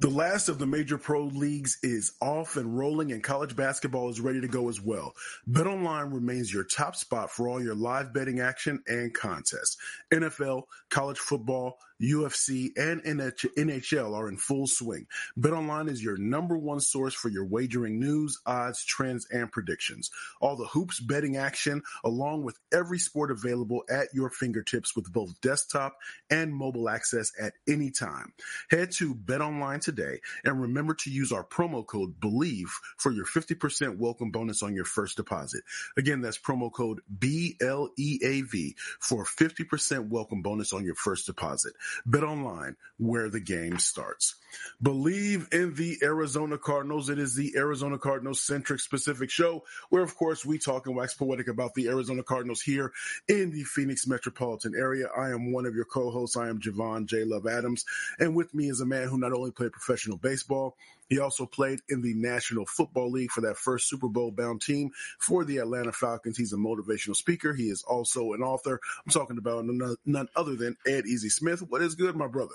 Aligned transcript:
The 0.00 0.08
last 0.08 0.48
of 0.48 0.58
the 0.58 0.66
major 0.66 0.96
pro 0.96 1.24
leagues 1.24 1.76
is 1.82 2.12
off 2.22 2.56
and 2.56 2.78
rolling 2.78 3.12
and 3.12 3.22
college 3.22 3.54
basketball 3.54 4.08
is 4.08 4.18
ready 4.18 4.40
to 4.40 4.48
go 4.48 4.70
as 4.70 4.80
well. 4.80 5.12
BetOnline 5.46 6.14
remains 6.14 6.50
your 6.50 6.64
top 6.64 6.96
spot 6.96 7.30
for 7.30 7.50
all 7.50 7.62
your 7.62 7.74
live 7.74 8.14
betting 8.14 8.40
action 8.40 8.82
and 8.86 9.12
contests. 9.12 9.76
NFL, 10.10 10.62
college 10.88 11.18
football, 11.18 11.76
UFC, 12.00 12.70
and 12.78 13.02
NHL 13.02 14.16
are 14.16 14.30
in 14.30 14.38
full 14.38 14.66
swing. 14.66 15.06
BetOnline 15.38 15.90
is 15.90 16.02
your 16.02 16.16
number 16.16 16.56
one 16.56 16.80
source 16.80 17.12
for 17.12 17.28
your 17.28 17.44
wagering 17.44 18.00
news, 18.00 18.40
odds, 18.46 18.82
trends, 18.82 19.26
and 19.30 19.52
predictions. 19.52 20.10
All 20.40 20.56
the 20.56 20.64
hoops 20.64 20.98
betting 20.98 21.36
action, 21.36 21.82
along 22.02 22.44
with 22.44 22.58
every 22.72 22.98
sport 22.98 23.30
available 23.30 23.82
at 23.90 24.08
your 24.14 24.30
fingertips 24.30 24.96
with 24.96 25.12
both 25.12 25.38
desktop 25.42 25.98
and 26.30 26.54
mobile 26.54 26.88
access 26.88 27.32
at 27.38 27.52
any 27.68 27.90
time. 27.90 28.32
Head 28.70 28.92
to 28.92 29.14
BetOnline 29.14 29.82
today 29.82 29.89
and 29.98 30.60
remember 30.60 30.94
to 30.94 31.10
use 31.10 31.32
our 31.32 31.44
promo 31.44 31.86
code 31.86 32.20
BLEAV 32.20 32.68
for 32.96 33.12
your 33.12 33.26
50% 33.26 33.98
welcome 33.98 34.30
bonus 34.30 34.62
on 34.62 34.74
your 34.74 34.84
first 34.84 35.16
deposit. 35.16 35.62
Again, 35.96 36.20
that's 36.20 36.38
promo 36.38 36.72
code 36.72 37.00
BLEAV 37.18 38.74
for 39.00 39.24
50% 39.24 40.08
welcome 40.08 40.42
bonus 40.42 40.72
on 40.72 40.84
your 40.84 40.94
first 40.94 41.26
deposit. 41.26 41.74
Bet 42.06 42.24
online 42.24 42.76
where 42.98 43.30
the 43.30 43.40
game 43.40 43.78
starts. 43.78 44.36
Bleav 44.82 45.52
in 45.52 45.74
the 45.74 45.98
Arizona 46.02 46.58
Cardinals. 46.58 47.08
It 47.08 47.18
is 47.18 47.34
the 47.34 47.54
Arizona 47.56 47.98
Cardinals 47.98 48.40
centric 48.40 48.80
specific 48.80 49.30
show 49.30 49.64
where, 49.90 50.02
of 50.02 50.16
course, 50.16 50.44
we 50.44 50.58
talk 50.58 50.86
and 50.86 50.96
wax 50.96 51.14
poetic 51.14 51.48
about 51.48 51.74
the 51.74 51.88
Arizona 51.88 52.22
Cardinals 52.22 52.60
here 52.60 52.92
in 53.28 53.50
the 53.50 53.62
Phoenix 53.64 54.06
metropolitan 54.06 54.74
area. 54.76 55.06
I 55.16 55.30
am 55.30 55.52
one 55.52 55.66
of 55.66 55.74
your 55.74 55.84
co-hosts. 55.84 56.36
I 56.36 56.48
am 56.48 56.60
Javon 56.60 57.06
J. 57.06 57.24
Love 57.24 57.46
Adams. 57.46 57.84
And 58.18 58.34
with 58.34 58.54
me 58.54 58.68
is 58.68 58.80
a 58.80 58.86
man 58.86 59.08
who 59.08 59.18
not 59.18 59.32
only 59.32 59.50
played 59.50 59.72
professional 59.80 60.18
baseball, 60.18 60.76
he 61.10 61.18
also 61.18 61.44
played 61.44 61.80
in 61.88 62.00
the 62.02 62.14
National 62.14 62.64
Football 62.64 63.10
League 63.10 63.32
for 63.32 63.40
that 63.40 63.56
first 63.56 63.88
Super 63.88 64.08
Bowl 64.08 64.30
bound 64.30 64.62
team 64.62 64.92
for 65.18 65.44
the 65.44 65.58
Atlanta 65.58 65.90
Falcons. 65.90 66.38
He's 66.38 66.52
a 66.52 66.56
motivational 66.56 67.16
speaker. 67.16 67.52
He 67.52 67.64
is 67.64 67.82
also 67.82 68.32
an 68.32 68.42
author. 68.42 68.78
I'm 69.04 69.10
talking 69.10 69.36
about 69.36 69.64
none, 69.64 70.28
other 70.36 70.54
than 70.54 70.76
Ed 70.86 71.06
Easy 71.06 71.28
Smith. 71.28 71.62
What 71.68 71.82
is 71.82 71.96
good, 71.96 72.14
my 72.14 72.28
brother? 72.28 72.54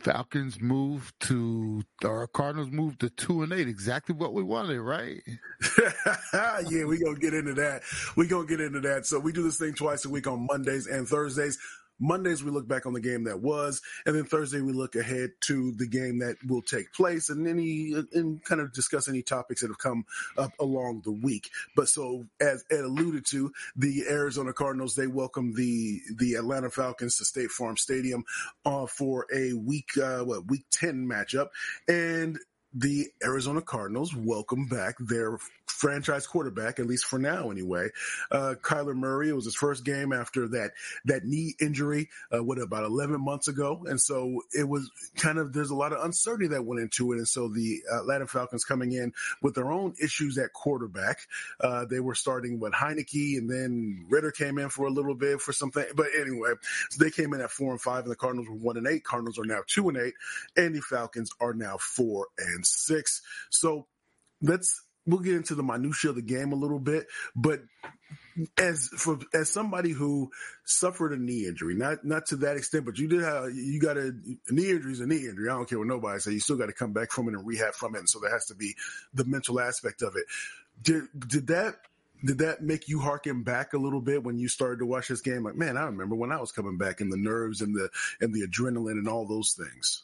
Falcons 0.00 0.60
moved 0.60 1.14
to, 1.20 1.84
or 2.04 2.26
Cardinals 2.26 2.70
moved 2.70 3.00
to 3.00 3.10
two 3.10 3.42
and 3.42 3.52
eight. 3.52 3.68
Exactly 3.68 4.14
what 4.14 4.34
we 4.34 4.42
wanted, 4.42 4.80
right? 4.80 5.22
yeah, 6.34 6.84
we 6.84 6.98
gonna 6.98 7.16
get 7.16 7.32
into 7.32 7.54
that. 7.54 7.82
We 8.16 8.26
gonna 8.26 8.46
get 8.46 8.60
into 8.60 8.80
that. 8.80 9.06
So 9.06 9.20
we 9.20 9.32
do 9.32 9.44
this 9.44 9.58
thing 9.58 9.74
twice 9.74 10.04
a 10.04 10.10
week 10.10 10.26
on 10.26 10.48
Mondays 10.50 10.88
and 10.88 11.06
Thursdays. 11.06 11.58
Mondays, 11.98 12.42
we 12.42 12.50
look 12.50 12.66
back 12.66 12.86
on 12.86 12.92
the 12.92 13.00
game 13.00 13.24
that 13.24 13.40
was, 13.40 13.80
and 14.06 14.14
then 14.14 14.24
Thursday, 14.24 14.60
we 14.60 14.72
look 14.72 14.96
ahead 14.96 15.30
to 15.42 15.72
the 15.72 15.86
game 15.86 16.18
that 16.18 16.36
will 16.46 16.62
take 16.62 16.92
place 16.92 17.30
and 17.30 17.46
any, 17.46 17.94
and 18.12 18.44
kind 18.44 18.60
of 18.60 18.72
discuss 18.72 19.08
any 19.08 19.22
topics 19.22 19.60
that 19.60 19.68
have 19.68 19.78
come 19.78 20.04
up 20.36 20.52
along 20.58 21.02
the 21.04 21.12
week. 21.12 21.50
But 21.76 21.88
so, 21.88 22.26
as 22.40 22.64
Ed 22.70 22.80
alluded 22.80 23.26
to, 23.26 23.52
the 23.76 24.04
Arizona 24.08 24.52
Cardinals, 24.52 24.94
they 24.94 25.06
welcome 25.06 25.54
the, 25.54 26.00
the 26.16 26.34
Atlanta 26.34 26.70
Falcons 26.70 27.16
to 27.18 27.24
State 27.24 27.50
Farm 27.50 27.76
Stadium, 27.76 28.24
uh, 28.64 28.86
for 28.86 29.26
a 29.34 29.52
week, 29.52 29.96
uh, 29.98 30.20
what, 30.20 30.46
week 30.46 30.64
10 30.70 31.06
matchup. 31.06 31.48
And 31.88 32.38
the 32.74 33.06
Arizona 33.22 33.62
Cardinals 33.62 34.14
welcome 34.16 34.66
back 34.66 34.96
their 34.98 35.38
franchise 35.66 36.26
quarterback, 36.26 36.78
at 36.78 36.86
least 36.86 37.04
for 37.06 37.18
now 37.18 37.50
anyway. 37.50 37.88
Uh, 38.30 38.54
Kyler 38.60 38.94
Murray, 38.94 39.28
it 39.28 39.34
was 39.34 39.44
his 39.44 39.54
first 39.54 39.84
game 39.84 40.12
after 40.12 40.48
that, 40.48 40.72
that 41.04 41.24
knee 41.24 41.54
injury, 41.60 42.08
uh, 42.32 42.42
what 42.42 42.58
about 42.58 42.84
11 42.84 43.22
months 43.22 43.48
ago. 43.48 43.84
And 43.86 44.00
so 44.00 44.42
it 44.52 44.68
was 44.68 44.90
kind 45.16 45.38
of, 45.38 45.52
there's 45.52 45.70
a 45.70 45.74
lot 45.74 45.92
of 45.92 46.04
uncertainty 46.04 46.48
that 46.48 46.64
went 46.64 46.80
into 46.80 47.12
it. 47.12 47.16
And 47.16 47.28
so 47.28 47.48
the 47.48 47.82
Atlanta 47.92 48.26
Falcons 48.26 48.64
coming 48.64 48.92
in 48.92 49.12
with 49.42 49.54
their 49.54 49.70
own 49.70 49.94
issues 50.02 50.38
at 50.38 50.52
quarterback. 50.52 51.18
Uh, 51.60 51.84
they 51.84 52.00
were 52.00 52.14
starting 52.14 52.60
with 52.60 52.72
Heinicke 52.72 53.38
and 53.38 53.50
then 53.50 54.06
Ridder 54.08 54.30
came 54.30 54.58
in 54.58 54.68
for 54.68 54.86
a 54.86 54.90
little 54.90 55.14
bit 55.14 55.40
for 55.40 55.52
something. 55.52 55.84
But 55.94 56.06
anyway, 56.18 56.50
so 56.90 57.02
they 57.02 57.10
came 57.10 57.34
in 57.34 57.40
at 57.40 57.50
four 57.50 57.72
and 57.72 57.80
five 57.80 58.04
and 58.04 58.10
the 58.10 58.16
Cardinals 58.16 58.48
were 58.48 58.54
one 58.54 58.76
and 58.76 58.86
eight. 58.86 59.04
Cardinals 59.04 59.38
are 59.38 59.44
now 59.44 59.60
two 59.66 59.88
and 59.88 59.98
eight 59.98 60.14
and 60.56 60.74
the 60.74 60.80
Falcons 60.80 61.30
are 61.40 61.54
now 61.54 61.76
four 61.78 62.28
and 62.38 62.66
six. 62.66 63.22
So 63.50 63.86
let's 64.40 64.83
we'll 65.06 65.20
get 65.20 65.34
into 65.34 65.54
the 65.54 65.62
minutia 65.62 66.10
of 66.10 66.16
the 66.16 66.22
game 66.22 66.52
a 66.52 66.56
little 66.56 66.78
bit, 66.78 67.06
but 67.34 67.60
as 68.58 68.88
for 68.88 69.18
as 69.32 69.48
somebody 69.48 69.90
who 69.90 70.30
suffered 70.64 71.12
a 71.12 71.16
knee 71.16 71.46
injury, 71.46 71.74
not 71.74 72.04
not 72.04 72.26
to 72.26 72.36
that 72.36 72.56
extent, 72.56 72.84
but 72.84 72.98
you 72.98 73.08
did 73.08 73.22
have 73.22 73.54
you 73.54 73.80
got 73.80 73.96
a, 73.96 74.12
knee 74.50 74.70
injury 74.70 74.92
is 74.92 75.00
a 75.00 75.06
knee 75.06 75.26
injury. 75.28 75.48
I 75.48 75.54
don't 75.54 75.68
care 75.68 75.78
what 75.78 75.86
nobody 75.86 76.18
says. 76.18 76.34
You 76.34 76.40
still 76.40 76.56
got 76.56 76.66
to 76.66 76.72
come 76.72 76.92
back 76.92 77.12
from 77.12 77.28
it 77.28 77.34
and 77.34 77.46
rehab 77.46 77.74
from 77.74 77.94
it, 77.94 77.98
and 77.98 78.08
so 78.08 78.18
there 78.20 78.32
has 78.32 78.46
to 78.46 78.54
be 78.54 78.74
the 79.12 79.24
mental 79.24 79.60
aspect 79.60 80.02
of 80.02 80.16
it. 80.16 80.24
Did 80.82 81.04
did 81.26 81.46
that 81.48 81.76
did 82.24 82.38
that 82.38 82.62
make 82.62 82.88
you 82.88 83.00
harken 83.00 83.42
back 83.42 83.72
a 83.72 83.78
little 83.78 84.00
bit 84.00 84.24
when 84.24 84.38
you 84.38 84.48
started 84.48 84.78
to 84.78 84.86
watch 84.86 85.08
this 85.08 85.20
game? 85.20 85.44
Like, 85.44 85.56
man, 85.56 85.76
I 85.76 85.84
remember 85.84 86.16
when 86.16 86.32
I 86.32 86.40
was 86.40 86.52
coming 86.52 86.78
back 86.78 87.00
and 87.00 87.12
the 87.12 87.16
nerves 87.16 87.60
and 87.60 87.74
the 87.74 87.90
and 88.20 88.34
the 88.34 88.46
adrenaline 88.46 88.92
and 88.92 89.08
all 89.08 89.26
those 89.26 89.52
things. 89.52 90.02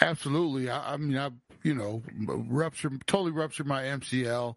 Absolutely. 0.00 0.70
I, 0.70 0.94
I 0.94 0.96
mean, 0.96 1.16
I 1.16 1.30
you 1.62 1.74
know 1.74 2.02
ruptured 2.16 3.06
totally 3.06 3.32
ruptured 3.32 3.66
my 3.66 3.82
MCL. 3.82 4.54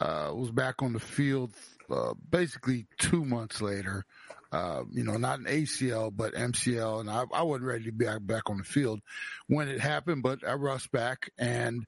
Uh, 0.00 0.30
was 0.34 0.50
back 0.52 0.82
on 0.82 0.92
the 0.92 1.00
field 1.00 1.52
uh, 1.90 2.14
basically 2.30 2.86
two 2.98 3.24
months 3.24 3.60
later. 3.60 4.04
Uh, 4.52 4.82
you 4.90 5.04
know, 5.04 5.16
not 5.16 5.38
an 5.38 5.44
ACL, 5.44 6.10
but 6.14 6.34
MCL, 6.34 7.00
and 7.00 7.10
I, 7.10 7.24
I 7.32 7.42
wasn't 7.42 7.66
ready 7.66 7.84
to 7.84 7.92
be 7.92 8.06
back 8.20 8.50
on 8.50 8.58
the 8.58 8.64
field 8.64 9.00
when 9.46 9.68
it 9.68 9.80
happened, 9.80 10.24
but 10.24 10.46
I 10.46 10.54
rushed 10.54 10.90
back, 10.90 11.30
and 11.38 11.86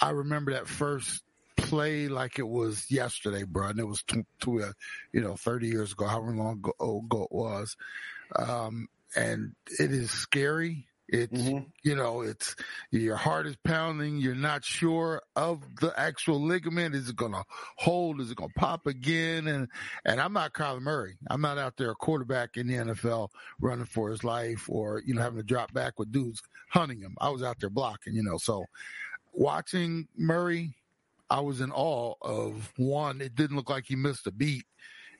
I 0.00 0.10
remember 0.10 0.52
that 0.52 0.66
first 0.66 1.22
play 1.56 2.08
like 2.08 2.40
it 2.40 2.48
was 2.48 2.90
yesterday, 2.90 3.44
bro. 3.44 3.68
And 3.68 3.78
it 3.78 3.86
was, 3.86 4.02
to, 4.04 4.24
to, 4.40 4.62
uh, 4.62 4.72
you 5.12 5.20
know, 5.20 5.36
30 5.36 5.68
years 5.68 5.92
ago, 5.92 6.06
however 6.06 6.34
long 6.34 6.58
ago, 6.58 6.72
ago 6.80 7.24
it 7.24 7.32
was. 7.32 7.76
Um, 8.34 8.88
and 9.14 9.54
it 9.78 9.92
is 9.92 10.10
scary. 10.10 10.86
It's, 11.12 11.32
mm-hmm. 11.32 11.64
you 11.82 11.96
know, 11.96 12.20
it's 12.20 12.54
your 12.92 13.16
heart 13.16 13.48
is 13.48 13.56
pounding. 13.64 14.18
You're 14.18 14.36
not 14.36 14.64
sure 14.64 15.22
of 15.34 15.60
the 15.80 15.92
actual 15.98 16.40
ligament. 16.40 16.94
Is 16.94 17.08
it 17.08 17.16
going 17.16 17.32
to 17.32 17.42
hold? 17.76 18.20
Is 18.20 18.30
it 18.30 18.36
going 18.36 18.50
to 18.50 18.58
pop 18.58 18.86
again? 18.86 19.48
And, 19.48 19.66
and 20.04 20.20
I'm 20.20 20.32
not 20.32 20.52
Kyler 20.52 20.80
Murray. 20.80 21.16
I'm 21.28 21.40
not 21.40 21.58
out 21.58 21.76
there 21.76 21.90
a 21.90 21.96
quarterback 21.96 22.56
in 22.56 22.68
the 22.68 22.74
NFL 22.74 23.30
running 23.60 23.86
for 23.86 24.10
his 24.10 24.22
life 24.22 24.68
or, 24.68 25.02
you 25.04 25.14
know, 25.14 25.22
having 25.22 25.38
to 25.38 25.44
drop 25.44 25.72
back 25.72 25.98
with 25.98 26.12
dudes 26.12 26.42
hunting 26.68 27.00
him. 27.00 27.16
I 27.20 27.30
was 27.30 27.42
out 27.42 27.58
there 27.58 27.70
blocking, 27.70 28.14
you 28.14 28.22
know, 28.22 28.38
so 28.38 28.64
watching 29.32 30.06
Murray, 30.16 30.74
I 31.28 31.40
was 31.40 31.60
in 31.60 31.72
awe 31.72 32.14
of 32.22 32.72
one. 32.76 33.20
It 33.20 33.34
didn't 33.34 33.56
look 33.56 33.70
like 33.70 33.86
he 33.86 33.96
missed 33.96 34.28
a 34.28 34.32
beat 34.32 34.64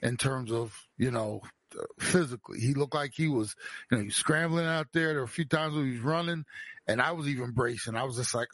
in 0.03 0.17
terms 0.17 0.53
of, 0.53 0.73
you 0.97 1.11
know, 1.11 1.43
physically. 2.01 2.61
He 2.61 2.75
looked 2.75 2.95
like 2.95 3.13
he 3.15 3.29
was, 3.29 3.55
you 3.91 3.97
know, 3.97 4.01
he 4.03 4.07
was 4.09 4.17
scrambling 4.17 4.67
out 4.67 4.89
there. 4.93 5.09
There 5.09 5.19
were 5.19 5.25
a 5.25 5.29
few 5.29 5.45
times 5.45 5.75
where 5.75 5.85
he 5.85 5.93
was 5.93 6.01
running, 6.01 6.45
and 6.87 7.01
I 7.01 7.13
was 7.13 7.29
even 7.29 7.53
bracing. 7.53 7.97
I 7.97 8.05
was 8.05 8.17
just 8.17 8.35
like, 8.35 8.49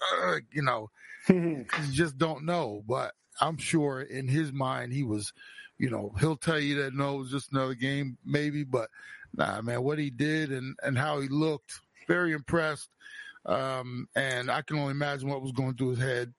you 0.53 0.63
know, 0.63 0.91
you 1.29 1.67
just 1.93 2.19
don't 2.19 2.45
know. 2.45 2.83
But 2.87 3.13
I'm 3.41 3.59
sure 3.59 4.01
in 4.01 4.29
his 4.29 4.53
mind, 4.53 4.93
he 4.93 5.03
was, 5.03 5.33
you 5.79 5.91
know, 5.91 6.13
he'll 6.21 6.37
tell 6.37 6.59
you 6.59 6.83
that 6.83 6.95
no, 6.95 7.17
it 7.17 7.19
was 7.19 7.31
just 7.31 7.53
another 7.53 7.75
game, 7.75 8.19
maybe. 8.25 8.65
But 8.65 8.89
nah, 9.35 9.61
man, 9.63 9.83
what 9.83 9.99
he 9.99 10.11
did 10.11 10.53
and 10.53 10.77
and 10.83 10.97
how 10.97 11.21
he 11.21 11.29
looked, 11.29 11.81
very 12.09 12.33
impressed. 12.33 12.89
Um, 13.45 14.09
and 14.17 14.51
I 14.51 14.63
can 14.63 14.79
only 14.79 14.91
imagine 14.91 15.29
what 15.29 15.41
was 15.41 15.53
going 15.53 15.77
through 15.77 15.91
his 15.91 16.01
head. 16.01 16.35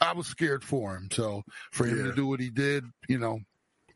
I 0.00 0.14
was 0.14 0.26
scared 0.26 0.64
for 0.64 0.96
him. 0.96 1.08
So 1.12 1.42
for 1.70 1.86
him 1.86 1.98
yeah. 1.98 2.04
to 2.04 2.12
do 2.14 2.26
what 2.26 2.40
he 2.40 2.48
did, 2.48 2.84
you 3.08 3.18
know, 3.18 3.40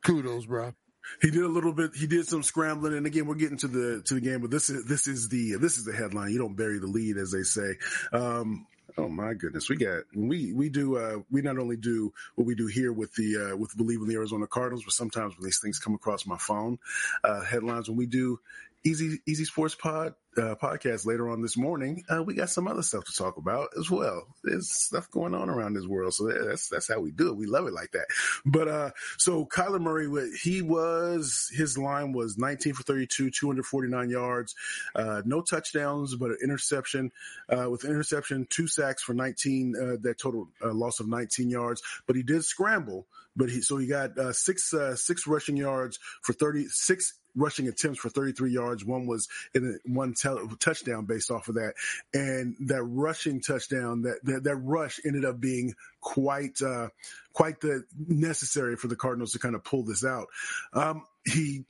kudos, 0.05 0.45
bro. 0.45 0.75
He 1.21 1.31
did 1.31 1.43
a 1.43 1.49
little 1.49 1.73
bit. 1.73 1.95
He 1.95 2.07
did 2.07 2.27
some 2.27 2.43
scrambling, 2.43 2.95
and 2.95 3.07
again, 3.07 3.27
we're 3.27 3.35
getting 3.35 3.59
to 3.59 3.69
the 3.69 4.03
to 4.07 4.15
the 4.15 4.21
game. 4.21 4.41
But 4.41 4.51
this 4.51 4.71
is 4.71 4.85
this 4.87 5.07
is 5.07 5.29
the 5.29 5.57
this 5.57 5.79
is 5.79 5.85
the 5.85 5.93
headline. 5.93 6.33
You 6.33 6.39
don't 6.39 6.57
bury 6.57 6.79
the 6.79 6.87
lead, 6.87 7.17
as 7.17 7.31
they 7.31 7.43
say. 7.43 7.77
Um, 8.13 8.67
Oh 8.97 9.09
my 9.09 9.35
goodness, 9.35 9.69
we 9.69 9.77
got 9.77 10.05
we 10.15 10.53
we 10.53 10.69
do 10.69 10.97
uh, 10.97 11.19
we 11.29 11.43
not 11.43 11.59
only 11.59 11.77
do 11.77 12.13
what 12.37 12.47
we 12.47 12.55
do 12.55 12.69
here 12.69 12.93
with 12.93 13.13
the 13.15 13.53
uh, 13.53 13.57
with 13.57 13.77
Bleav 13.77 14.03
in 14.03 14.09
the 14.09 14.15
Arizona 14.15 14.47
Cardinals, 14.47 14.85
but 14.85 14.93
sometimes 14.93 15.35
when 15.37 15.45
these 15.45 15.59
things 15.59 15.81
come 15.81 15.95
across 15.95 16.27
my 16.27 16.39
phone, 16.39 16.79
uh, 17.25 17.43
headlines 17.43 17.89
when 17.89 17.97
we 17.97 18.07
do 18.07 18.39
Easy 18.85 19.19
Easy 19.27 19.45
Sports 19.45 19.75
Pod 19.75 20.15
uh, 20.37 20.55
podcast 20.57 21.07
later 21.07 21.29
on 21.29 21.43
this 21.43 21.57
morning, 21.57 22.05
uh, 22.13 22.23
we 22.23 22.35
got 22.35 22.51
some 22.51 22.69
other 22.69 22.83
stuff 22.83 23.05
to 23.05 23.13
talk 23.13 23.37
about 23.37 23.69
as 23.79 23.91
well. 23.91 24.27
There's 24.43 24.71
stuff 24.71 25.11
going 25.11 25.35
on 25.35 25.49
around 25.49 25.75
this 25.75 25.87
world, 25.87 26.15
so 26.15 26.27
that's 26.27 26.69
that's 26.69 26.89
how 26.89 27.01
we 27.01 27.11
do 27.11 27.29
it. 27.29 27.37
We 27.37 27.47
love 27.47 27.67
it 27.67 27.73
like 27.73 27.93
that. 27.93 28.07
But 28.45 28.69
uh, 28.69 28.91
so 29.19 29.47
Kyler 29.47 29.81
Murray, 29.81 30.09
he 30.43 30.63
was 30.63 31.51
his 31.53 31.79
line 31.79 32.13
was 32.13 32.37
19 32.37 32.75
for 32.75 32.83
32, 32.83 33.31
249 33.31 34.11
yards, 34.11 34.55
uh, 34.95 35.23
no 35.25 35.41
touchdowns, 35.41 36.15
but 36.17 36.31
an 36.31 36.39
interception. 36.43 37.13
Uh, 37.49 37.71
with 37.71 37.85
an 37.85 37.91
interception, 37.91 38.47
two 38.51 38.67
sacks 38.67 39.03
for 39.03 39.15
19, 39.15 39.75
uh, 39.77 39.97
that 40.03 40.19
total 40.19 40.49
loss 40.63 41.01
of 41.01 41.09
19 41.09 41.51
yards. 41.51 41.83
But 42.07 42.17
he 42.17 42.23
did 42.23 42.45
scramble. 42.45 43.07
But 43.37 43.51
he 43.51 43.63
so 43.63 43.79
he 43.79 43.89
got 43.89 44.13
six 44.35 44.73
six 44.97 45.27
rushing 45.27 45.57
yards 45.57 45.99
for 46.23 46.33
36 46.33 47.15
rushing 47.35 47.69
attempts 47.69 47.99
for 47.99 48.09
33 48.09 48.53
yards. 48.53 48.85
One 48.85 49.07
was 49.07 49.29
in 49.55 49.79
a, 49.85 49.89
one 49.89 50.15
t- 50.15 50.29
touchdown 50.59 51.05
based 51.07 51.31
off 51.31 51.49
of 51.49 51.57
that. 51.57 51.75
And 52.13 52.57
that 52.69 52.83
rushing 52.83 53.41
touchdown, 53.41 54.03
that, 54.03 54.25
that, 54.25 54.45
that 54.45 54.57
rush 54.57 55.01
ended 55.05 55.25
up 55.25 55.41
being 55.41 55.75
quite, 56.01 56.61
uh, 56.63 56.89
quite 57.33 57.61
the 57.61 57.85
necessary 57.97 58.77
for 58.77 58.89
the 58.89 58.97
Cardinals 58.97 59.33
to 59.33 59.39
kind 59.39 59.55
of 59.55 59.65
pull 59.65 59.85
this 59.85 60.05
out. 60.05 60.29
Um, 60.73 61.05
he, 61.25 61.65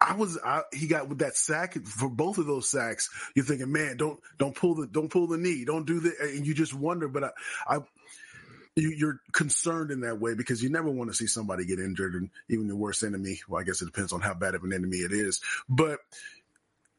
I 0.00 0.16
was, 0.16 0.38
I, 0.44 0.62
he 0.72 0.88
got 0.88 1.08
with 1.08 1.18
that 1.18 1.36
sack 1.36 1.74
for 1.84 2.08
both 2.08 2.38
of 2.38 2.46
those 2.46 2.68
sacks. 2.68 3.08
You're 3.34 3.44
thinking, 3.44 3.70
man, 3.70 3.96
don't, 3.96 4.18
don't 4.38 4.54
pull 4.54 4.74
the, 4.74 4.86
don't 4.86 5.10
pull 5.10 5.28
the 5.28 5.38
knee, 5.38 5.64
don't 5.64 5.86
do 5.86 6.00
that. 6.00 6.14
And 6.20 6.46
you 6.46 6.54
just 6.54 6.74
wonder, 6.74 7.08
but 7.08 7.24
I, 7.24 7.30
I 7.68 7.78
you, 8.76 9.08
are 9.08 9.20
concerned 9.32 9.90
in 9.90 10.00
that 10.00 10.20
way 10.20 10.34
because 10.34 10.62
you 10.62 10.70
never 10.70 10.90
want 10.90 11.10
to 11.10 11.16
see 11.16 11.26
somebody 11.26 11.66
get 11.66 11.78
injured 11.78 12.14
and 12.14 12.30
even 12.48 12.68
the 12.68 12.76
worst 12.76 13.02
enemy. 13.02 13.40
Well, 13.48 13.60
I 13.60 13.64
guess 13.64 13.82
it 13.82 13.86
depends 13.86 14.12
on 14.12 14.20
how 14.20 14.34
bad 14.34 14.54
of 14.54 14.64
an 14.64 14.72
enemy 14.72 14.98
it 14.98 15.12
is, 15.12 15.40
but 15.68 15.98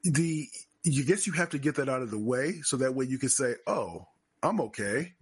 the, 0.03 0.47
you 0.83 1.05
guess 1.05 1.25
you 1.25 1.33
have 1.33 1.49
to 1.49 1.59
get 1.59 1.75
that 1.75 1.89
out 1.89 2.01
of 2.01 2.11
the 2.11 2.19
way 2.19 2.61
so 2.63 2.77
that 2.77 2.93
way 2.93 3.05
you 3.05 3.17
can 3.17 3.29
say, 3.29 3.55
Oh, 3.65 4.07
I'm 4.41 4.59
okay. 4.61 5.13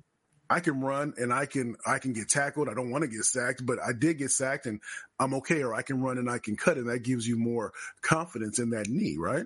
I 0.49 0.59
can 0.59 0.81
run 0.81 1.13
and 1.17 1.31
I 1.31 1.45
can, 1.45 1.77
I 1.85 1.99
can 1.99 2.11
get 2.11 2.27
tackled. 2.27 2.67
I 2.67 2.73
don't 2.73 2.91
want 2.91 3.03
to 3.03 3.07
get 3.07 3.23
sacked, 3.23 3.65
but 3.65 3.77
I 3.79 3.93
did 3.97 4.17
get 4.17 4.31
sacked 4.31 4.65
and 4.65 4.81
I'm 5.17 5.33
okay. 5.35 5.63
Or 5.63 5.73
I 5.73 5.81
can 5.81 6.01
run 6.01 6.17
and 6.17 6.29
I 6.29 6.39
can 6.39 6.57
cut 6.57 6.77
and 6.77 6.89
that 6.89 7.03
gives 7.03 7.25
you 7.25 7.37
more 7.37 7.71
confidence 8.01 8.59
in 8.59 8.71
that 8.71 8.87
knee, 8.87 9.15
right? 9.17 9.45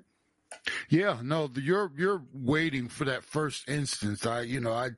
Yeah, 0.90 1.20
no, 1.24 1.50
you're 1.56 1.92
you're 1.96 2.24
waiting 2.34 2.88
for 2.88 3.06
that 3.06 3.24
first 3.24 3.68
instance. 3.70 4.26
I, 4.26 4.42
you 4.42 4.60
know, 4.60 4.74
I 4.74 4.92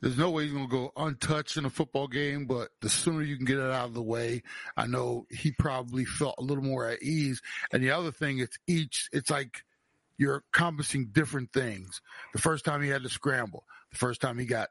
there's 0.00 0.18
no 0.18 0.30
way 0.30 0.44
he's 0.44 0.52
going 0.52 0.68
to 0.68 0.70
go 0.70 0.92
untouched 0.96 1.56
in 1.56 1.64
a 1.64 1.70
football 1.70 2.08
game, 2.08 2.46
but 2.46 2.68
the 2.80 2.88
sooner 2.88 3.22
you 3.22 3.36
can 3.36 3.46
get 3.46 3.58
it 3.58 3.70
out 3.70 3.88
of 3.88 3.94
the 3.94 4.02
way, 4.02 4.42
I 4.76 4.86
know 4.86 5.26
he 5.30 5.52
probably 5.52 6.04
felt 6.04 6.36
a 6.38 6.42
little 6.42 6.64
more 6.64 6.88
at 6.88 7.02
ease. 7.02 7.40
And 7.72 7.82
the 7.82 7.90
other 7.90 8.12
thing, 8.12 8.38
it's 8.38 8.58
each, 8.66 9.08
it's 9.12 9.30
like 9.30 9.64
you're 10.16 10.44
accomplishing 10.52 11.08
different 11.12 11.52
things. 11.52 12.00
The 12.32 12.40
first 12.40 12.64
time 12.64 12.82
he 12.82 12.88
had 12.88 13.02
to 13.02 13.08
scramble, 13.08 13.64
the 13.90 13.98
first 13.98 14.20
time 14.20 14.38
he 14.38 14.46
got 14.46 14.68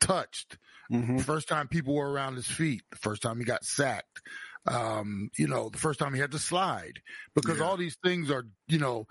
touched, 0.00 0.58
mm-hmm. 0.90 1.16
the 1.16 1.24
first 1.24 1.48
time 1.48 1.68
people 1.68 1.94
were 1.94 2.10
around 2.10 2.36
his 2.36 2.46
feet, 2.46 2.82
the 2.90 2.98
first 2.98 3.22
time 3.22 3.38
he 3.38 3.44
got 3.44 3.64
sacked 3.64 4.20
um, 4.66 5.30
you 5.36 5.48
know, 5.48 5.68
the 5.68 5.78
first 5.78 5.98
time 5.98 6.14
he 6.14 6.20
had 6.20 6.32
to 6.32 6.38
slide 6.38 7.00
because 7.34 7.58
yeah. 7.58 7.64
all 7.64 7.76
these 7.76 7.96
things 8.04 8.30
are, 8.30 8.46
you 8.68 8.78
know, 8.78 9.06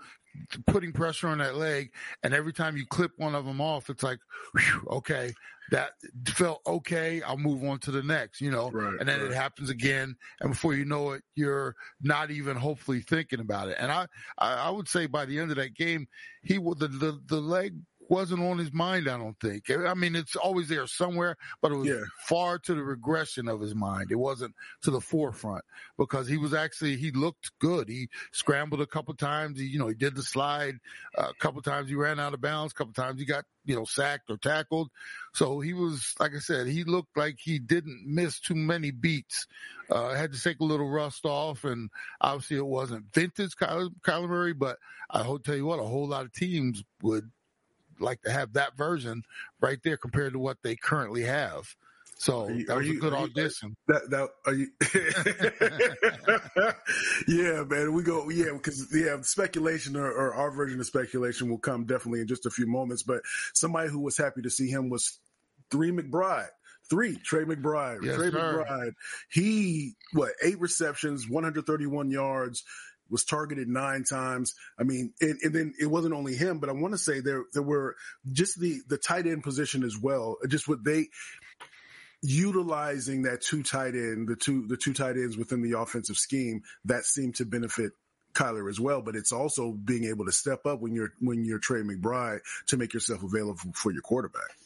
putting 0.66 0.92
pressure 0.92 1.28
on 1.28 1.38
that 1.38 1.56
leg. 1.56 1.92
And 2.22 2.34
every 2.34 2.52
time 2.52 2.76
you 2.76 2.86
clip 2.86 3.12
one 3.16 3.34
of 3.34 3.44
them 3.44 3.60
off, 3.60 3.90
it's 3.90 4.02
like, 4.02 4.18
whew, 4.54 4.86
okay, 4.90 5.32
that 5.70 5.92
felt 6.26 6.60
okay. 6.66 7.22
I'll 7.22 7.38
move 7.38 7.64
on 7.64 7.78
to 7.80 7.90
the 7.90 8.02
next, 8.02 8.40
you 8.40 8.50
know, 8.50 8.70
right, 8.70 8.98
and 9.00 9.08
then 9.08 9.20
right. 9.20 9.30
it 9.30 9.34
happens 9.34 9.70
again. 9.70 10.16
And 10.40 10.50
before 10.50 10.74
you 10.74 10.84
know 10.84 11.12
it, 11.12 11.22
you're 11.34 11.74
not 12.00 12.30
even 12.30 12.56
hopefully 12.56 13.00
thinking 13.00 13.40
about 13.40 13.68
it. 13.68 13.76
And 13.78 13.90
I, 13.90 14.06
I 14.38 14.70
would 14.70 14.88
say 14.88 15.06
by 15.06 15.24
the 15.24 15.38
end 15.38 15.50
of 15.50 15.56
that 15.56 15.74
game, 15.74 16.06
he 16.42 16.58
the, 16.58 16.88
the, 16.88 17.20
the 17.26 17.40
leg 17.40 17.74
wasn't 18.12 18.42
on 18.42 18.58
his 18.58 18.74
mind, 18.74 19.08
I 19.08 19.16
don't 19.16 19.40
think. 19.40 19.70
I 19.70 19.94
mean, 19.94 20.14
it's 20.14 20.36
always 20.36 20.68
there 20.68 20.86
somewhere, 20.86 21.38
but 21.62 21.72
it 21.72 21.76
was 21.76 21.88
yeah. 21.88 22.02
far 22.26 22.58
to 22.58 22.74
the 22.74 22.84
regression 22.84 23.48
of 23.48 23.62
his 23.62 23.74
mind. 23.74 24.12
It 24.12 24.18
wasn't 24.18 24.54
to 24.82 24.90
the 24.90 25.00
forefront 25.00 25.64
because 25.96 26.28
he 26.28 26.36
was 26.36 26.52
actually, 26.52 26.96
he 26.96 27.10
looked 27.10 27.52
good. 27.58 27.88
He 27.88 28.10
scrambled 28.30 28.82
a 28.82 28.86
couple 28.86 29.14
times. 29.14 29.58
He, 29.58 29.64
you 29.64 29.78
know, 29.78 29.88
he 29.88 29.94
did 29.94 30.14
the 30.14 30.22
slide 30.22 30.74
uh, 31.16 31.28
a 31.30 31.34
couple 31.40 31.62
times. 31.62 31.88
He 31.88 31.94
ran 31.94 32.20
out 32.20 32.34
of 32.34 32.42
bounds. 32.42 32.74
A 32.74 32.76
couple 32.76 32.92
times 32.92 33.18
he 33.18 33.24
got, 33.24 33.44
you 33.64 33.74
know, 33.74 33.86
sacked 33.86 34.28
or 34.28 34.36
tackled. 34.36 34.90
So 35.32 35.60
he 35.60 35.72
was, 35.72 36.14
like 36.20 36.32
I 36.36 36.40
said, 36.40 36.66
he 36.66 36.84
looked 36.84 37.16
like 37.16 37.38
he 37.42 37.60
didn't 37.60 38.04
miss 38.06 38.40
too 38.40 38.56
many 38.56 38.90
beats. 38.90 39.46
Uh, 39.88 40.12
had 40.12 40.34
to 40.34 40.42
take 40.42 40.60
a 40.60 40.64
little 40.64 40.90
rust 40.90 41.24
off 41.24 41.64
and 41.64 41.88
obviously 42.20 42.58
it 42.58 42.66
wasn't 42.66 43.06
vintage 43.14 43.56
Kyler, 43.56 43.88
Kyler 44.02 44.28
Murray, 44.28 44.52
but 44.52 44.76
I'll 45.08 45.38
tell 45.38 45.56
you 45.56 45.64
what, 45.64 45.80
a 45.80 45.84
whole 45.84 46.08
lot 46.08 46.26
of 46.26 46.32
teams 46.32 46.84
would 47.02 47.30
like 47.98 48.22
to 48.22 48.32
have 48.32 48.54
that 48.54 48.76
version 48.76 49.24
right 49.60 49.78
there 49.82 49.96
compared 49.96 50.32
to 50.32 50.38
what 50.38 50.58
they 50.62 50.76
currently 50.76 51.22
have. 51.22 51.74
So 52.22 52.48
you, 52.48 52.66
that 52.66 52.76
was 52.76 52.86
you, 52.86 52.98
a 52.98 53.00
good 53.00 53.14
audition. 53.14 53.74
You, 53.88 53.94
that 53.94 54.10
that 54.10 54.28
are 54.46 54.54
you? 54.54 54.68
yeah, 57.42 57.64
man. 57.64 57.92
We 57.92 58.04
go 58.04 58.28
yeah 58.28 58.52
because 58.52 58.94
yeah 58.94 59.20
speculation 59.22 59.96
or, 59.96 60.06
or, 60.06 60.32
our 60.32 60.52
version 60.52 60.78
of 60.78 60.86
speculation 60.86 61.50
will 61.50 61.58
come 61.58 61.84
definitely 61.84 62.20
in 62.20 62.28
just 62.28 62.46
a 62.46 62.50
few 62.50 62.68
moments. 62.68 63.02
But 63.02 63.22
somebody 63.54 63.90
who 63.90 63.98
was 63.98 64.16
happy 64.16 64.42
to 64.42 64.50
see 64.50 64.68
him 64.68 64.88
was 64.88 65.18
three 65.72 65.90
McBride. 65.90 66.50
Three 66.88 67.16
Trey 67.16 67.44
McBride. 67.44 68.04
Yes, 68.04 68.14
Trey 68.14 68.30
sir. 68.30 68.64
McBride. 68.68 68.92
He 69.28 69.94
what 70.12 70.32
eight 70.44 70.60
receptions, 70.60 71.28
131 71.28 72.10
yards, 72.12 72.62
was 73.12 73.24
targeted 73.24 73.68
nine 73.68 74.02
times. 74.04 74.54
I 74.78 74.82
mean, 74.82 75.12
and, 75.20 75.38
and 75.42 75.54
then 75.54 75.74
it 75.78 75.86
wasn't 75.86 76.14
only 76.14 76.34
him, 76.34 76.58
but 76.58 76.68
I 76.68 76.72
want 76.72 76.94
to 76.94 76.98
say 76.98 77.20
there 77.20 77.44
there 77.52 77.62
were 77.62 77.94
just 78.32 78.58
the 78.58 78.80
the 78.88 78.98
tight 78.98 79.26
end 79.26 79.44
position 79.44 79.84
as 79.84 79.96
well. 79.96 80.38
Just 80.48 80.66
what 80.66 80.82
they 80.82 81.08
utilizing 82.22 83.22
that 83.22 83.42
two 83.42 83.62
tight 83.62 83.94
end, 83.94 84.28
the 84.28 84.36
two 84.36 84.66
the 84.66 84.76
two 84.76 84.94
tight 84.94 85.16
ends 85.16 85.36
within 85.36 85.62
the 85.62 85.78
offensive 85.78 86.16
scheme 86.16 86.62
that 86.86 87.04
seemed 87.04 87.36
to 87.36 87.44
benefit 87.44 87.92
Kyler 88.32 88.70
as 88.70 88.80
well, 88.80 89.02
but 89.02 89.16
it's 89.16 89.32
also 89.32 89.72
being 89.72 90.04
able 90.04 90.24
to 90.24 90.32
step 90.32 90.64
up 90.66 90.80
when 90.80 90.94
you're 90.94 91.12
when 91.20 91.44
you're 91.44 91.58
Trey 91.58 91.82
McBride 91.82 92.40
to 92.68 92.76
make 92.76 92.94
yourself 92.94 93.22
available 93.22 93.72
for 93.74 93.92
your 93.92 94.02
quarterback. 94.02 94.56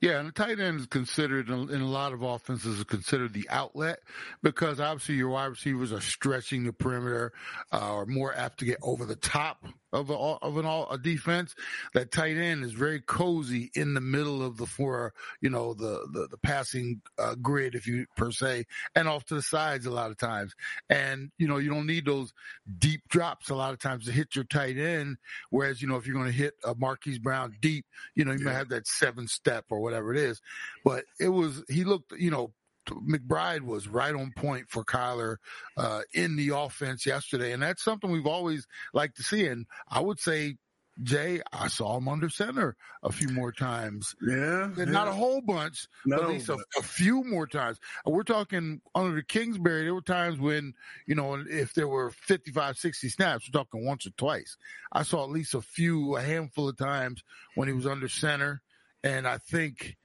Yeah, 0.00 0.18
and 0.18 0.28
the 0.28 0.32
tight 0.32 0.58
end 0.58 0.80
is 0.80 0.86
considered 0.86 1.50
in 1.50 1.80
a 1.80 1.86
lot 1.86 2.14
of 2.14 2.22
offenses 2.22 2.78
is 2.78 2.84
considered 2.84 3.34
the 3.34 3.46
outlet 3.50 4.00
because 4.42 4.80
obviously 4.80 5.16
your 5.16 5.28
wide 5.28 5.46
receivers 5.46 5.92
are 5.92 6.00
stretching 6.00 6.64
the 6.64 6.72
perimeter, 6.72 7.34
uh, 7.70 7.76
are 7.76 8.06
more 8.06 8.34
apt 8.34 8.60
to 8.60 8.64
get 8.64 8.78
over 8.82 9.04
the 9.04 9.16
top 9.16 9.62
of 9.92 10.10
a, 10.10 10.14
of 10.14 10.56
an 10.56 10.66
all, 10.66 10.88
a 10.90 10.98
defense. 10.98 11.54
That 11.94 12.12
tight 12.12 12.36
end 12.36 12.64
is 12.64 12.72
very 12.72 13.00
cozy 13.00 13.70
in 13.74 13.94
the 13.94 14.00
middle 14.00 14.42
of 14.42 14.56
the 14.56 14.66
four, 14.66 15.12
you 15.40 15.50
know, 15.50 15.74
the 15.74 16.06
the, 16.12 16.28
the 16.30 16.38
passing 16.38 17.02
uh, 17.18 17.34
grid, 17.36 17.74
if 17.74 17.86
you 17.86 18.06
per 18.16 18.30
se, 18.30 18.66
and 18.94 19.08
off 19.08 19.24
to 19.26 19.34
the 19.34 19.42
sides 19.42 19.86
a 19.86 19.90
lot 19.90 20.10
of 20.10 20.16
times. 20.16 20.54
And 20.88 21.30
you 21.38 21.48
know, 21.48 21.58
you 21.58 21.70
don't 21.70 21.86
need 21.86 22.06
those 22.06 22.32
deep 22.78 23.02
drops 23.08 23.50
a 23.50 23.54
lot 23.54 23.72
of 23.72 23.78
times 23.78 24.06
to 24.06 24.12
hit 24.12 24.34
your 24.34 24.44
tight 24.44 24.78
end. 24.78 25.16
Whereas 25.50 25.82
you 25.82 25.88
know, 25.88 25.96
if 25.96 26.06
you're 26.06 26.16
going 26.16 26.26
to 26.26 26.32
hit 26.32 26.54
a 26.64 26.74
Marquise 26.74 27.18
Brown 27.18 27.56
deep, 27.60 27.86
you 28.14 28.24
know, 28.24 28.32
you 28.32 28.38
yeah. 28.38 28.46
might 28.46 28.58
have 28.58 28.68
that 28.70 28.86
seven 28.86 29.28
step 29.28 29.66
or 29.70 29.80
whatever 29.80 30.12
it 30.12 30.18
is. 30.18 30.40
But 30.84 31.04
it 31.18 31.28
was 31.28 31.62
he 31.68 31.84
looked, 31.84 32.12
you 32.12 32.30
know, 32.30 32.52
McBride 32.90 33.62
was 33.62 33.88
right 33.88 34.14
on 34.14 34.32
point 34.36 34.68
for 34.68 34.84
Kyler 34.84 35.36
uh, 35.76 36.02
in 36.12 36.36
the 36.36 36.50
offense 36.50 37.06
yesterday, 37.06 37.52
and 37.52 37.62
that's 37.62 37.82
something 37.82 38.10
we've 38.10 38.26
always 38.26 38.66
liked 38.92 39.16
to 39.16 39.22
see. 39.22 39.46
And 39.46 39.66
I 39.88 40.00
would 40.00 40.20
say, 40.20 40.56
Jay, 41.02 41.40
I 41.52 41.68
saw 41.68 41.96
him 41.96 42.08
under 42.08 42.28
center 42.28 42.76
a 43.02 43.10
few 43.10 43.28
more 43.28 43.52
times. 43.52 44.14
Yeah, 44.20 44.70
yeah. 44.76 44.84
not 44.84 45.08
a 45.08 45.12
whole 45.12 45.40
bunch, 45.40 45.88
but 46.04 46.20
at 46.20 46.28
least 46.28 46.48
a, 46.48 46.58
a, 46.78 46.82
few 46.82 47.24
more 47.24 47.46
times. 47.46 47.78
We're 48.04 48.22
talking 48.22 48.82
under 48.94 49.14
the 49.16 49.22
Kingsbury. 49.22 49.84
There 49.84 49.94
were 49.94 50.02
times 50.02 50.38
when 50.38 50.74
you 51.06 51.14
know 51.14 51.42
if 51.48 51.72
there 51.72 51.88
were 51.88 52.10
55, 52.10 52.76
60 52.76 53.08
snaps, 53.08 53.48
we're 53.48 53.58
talking 53.58 53.86
once 53.86 54.06
or 54.06 54.10
twice. 54.10 54.56
I 54.92 55.02
saw 55.04 55.24
at 55.24 55.30
least 55.30 55.54
a 55.54 55.62
few, 55.62 56.16
a 56.16 56.22
handful 56.22 56.68
of 56.68 56.76
times 56.76 57.22
when 57.54 57.68
he 57.68 57.74
was 57.74 57.86
under 57.86 58.08
center, 58.08 58.60
and 59.02 59.26
I 59.26 59.38
think 59.38 59.96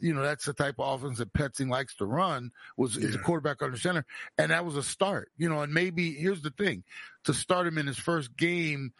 you 0.00 0.14
know, 0.14 0.22
that's 0.22 0.44
the 0.44 0.52
type 0.52 0.76
of 0.78 1.02
offense 1.02 1.18
that 1.18 1.32
Petzing 1.32 1.68
likes 1.68 1.94
to 1.96 2.04
run 2.04 2.50
was 2.76 2.96
yeah. 2.96 3.08
is 3.08 3.14
a 3.14 3.18
quarterback 3.18 3.62
under 3.62 3.76
center. 3.76 4.04
And 4.38 4.50
that 4.50 4.64
was 4.64 4.76
a 4.76 4.82
start, 4.82 5.30
you 5.36 5.48
know, 5.48 5.60
and 5.60 5.72
maybe 5.72 6.12
here's 6.12 6.42
the 6.42 6.50
thing 6.50 6.84
to 7.24 7.34
start 7.34 7.66
him 7.66 7.78
in 7.78 7.86
his 7.86 7.98
first 7.98 8.36
game, 8.36 8.92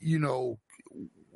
you 0.00 0.18
know, 0.18 0.58